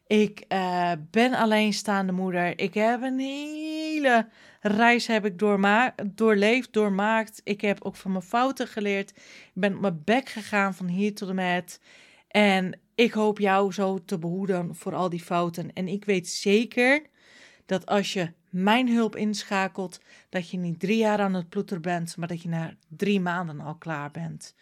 Ik 0.07 0.45
uh, 0.49 0.93
ben 1.11 1.35
alleenstaande 1.35 2.13
moeder. 2.13 2.59
Ik 2.59 2.75
heb 2.75 3.03
een 3.03 3.19
hele 3.19 4.27
reis 4.61 5.07
heb 5.07 5.25
ik 5.25 5.39
doorleefd, 6.15 6.73
doormaakt. 6.73 7.41
Ik 7.45 7.61
heb 7.61 7.85
ook 7.85 7.97
van 7.97 8.11
mijn 8.13 8.25
fouten 8.25 8.69
geleerd. 8.69 9.11
Ik 9.11 9.51
ben 9.55 9.75
op 9.75 9.81
mijn 9.81 10.03
bek 10.05 10.29
gegaan 10.29 10.75
van 10.75 10.87
hier 10.87 11.15
tot 11.15 11.29
en 11.29 11.35
met. 11.35 11.81
En 12.29 12.81
ik 12.95 13.13
hoop 13.13 13.39
jou 13.39 13.73
zo 13.73 14.05
te 14.05 14.19
behoeden 14.19 14.75
voor 14.75 14.95
al 14.95 15.09
die 15.09 15.23
fouten. 15.23 15.73
En 15.73 15.89
ik 15.89 16.05
weet 16.05 16.29
zeker 16.29 17.07
dat 17.67 17.87
als 17.87 18.13
je 18.13 18.33
mijn 18.51 18.89
hulp 18.89 19.17
inschakelt, 19.17 20.01
dat 20.29 20.51
je 20.51 20.57
niet 20.57 20.81
drie 20.81 20.99
jaar 20.99 21.21
aan 21.21 21.35
het 21.35 21.49
ploeteren 21.49 21.83
bent, 21.83 22.17
maar 22.17 22.29
dat 22.29 22.43
je 22.43 22.49
na 22.49 22.75
drie 22.89 23.21
maanden 23.21 23.61
al 23.61 23.75
klaar 23.75 24.11
bent. 24.11 24.55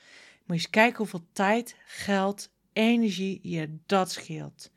Moet 0.47 0.47
je 0.47 0.53
eens 0.53 0.71
kijken 0.71 0.99
hoeveel 0.99 1.27
tijd, 1.33 1.77
geld, 1.87 2.51
energie 2.73 3.39
je 3.43 3.79
dat 3.87 4.11
scheelt. 4.13 4.71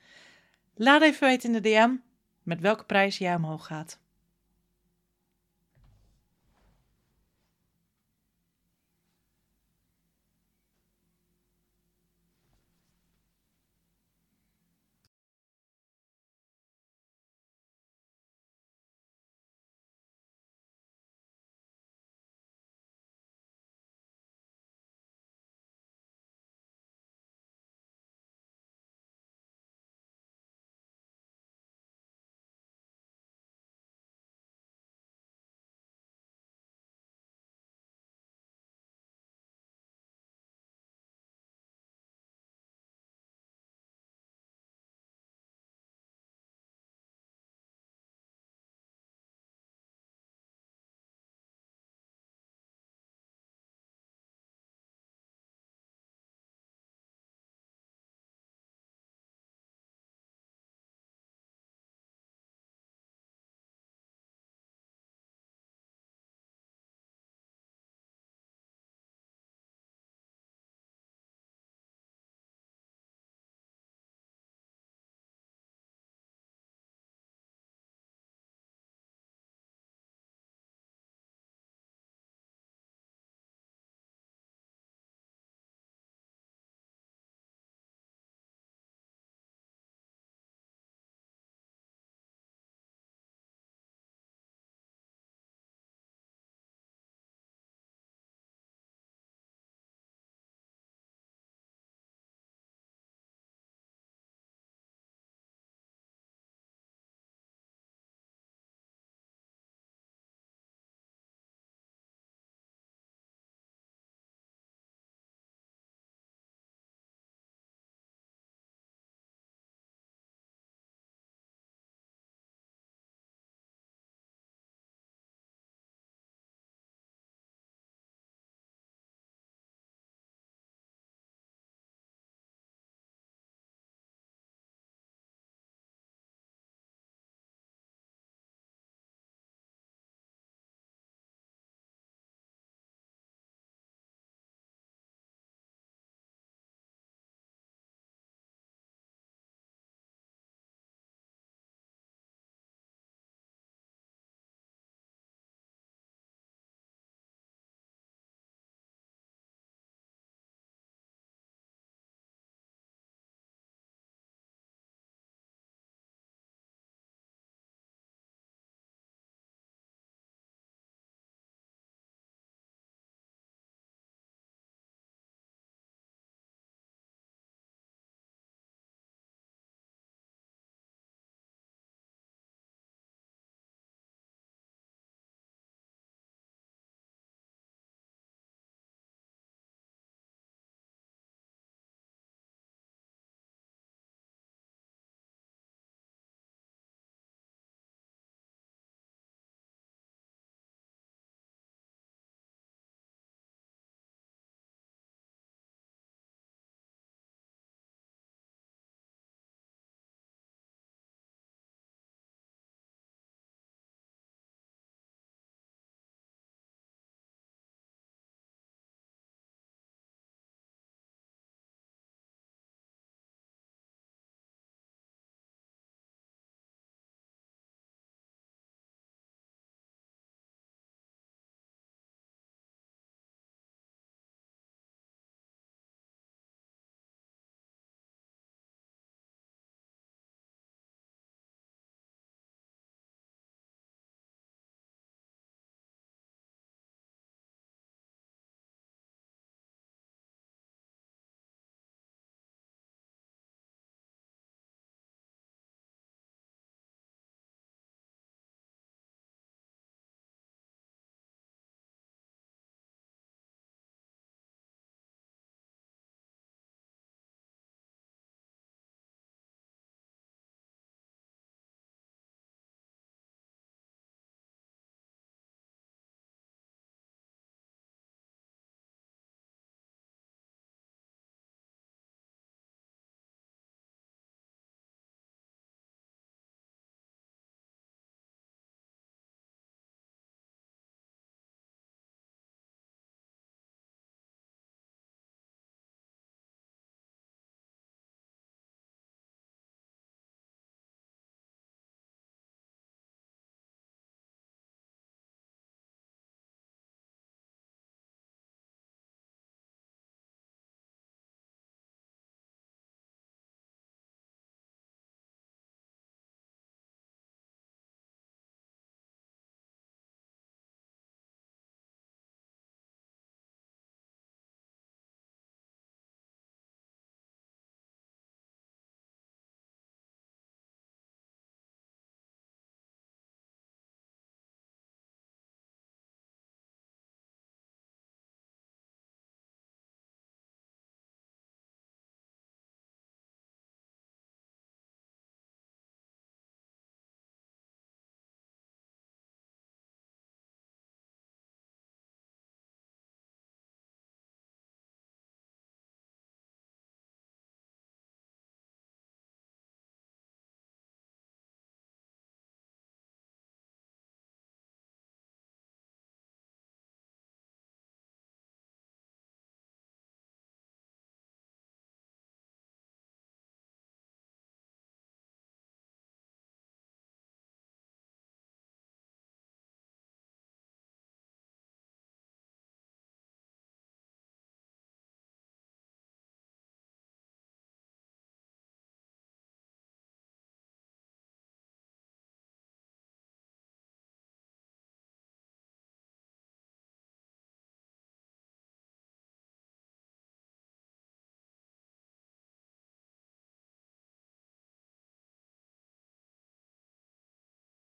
Laat 0.75 1.01
even 1.01 1.27
weten 1.27 1.53
in 1.53 1.61
de 1.61 1.69
DM 1.69 1.95
met 2.43 2.61
welke 2.61 2.83
prijs 2.83 3.17
jij 3.17 3.35
omhoog 3.35 3.65
gaat. 3.65 3.99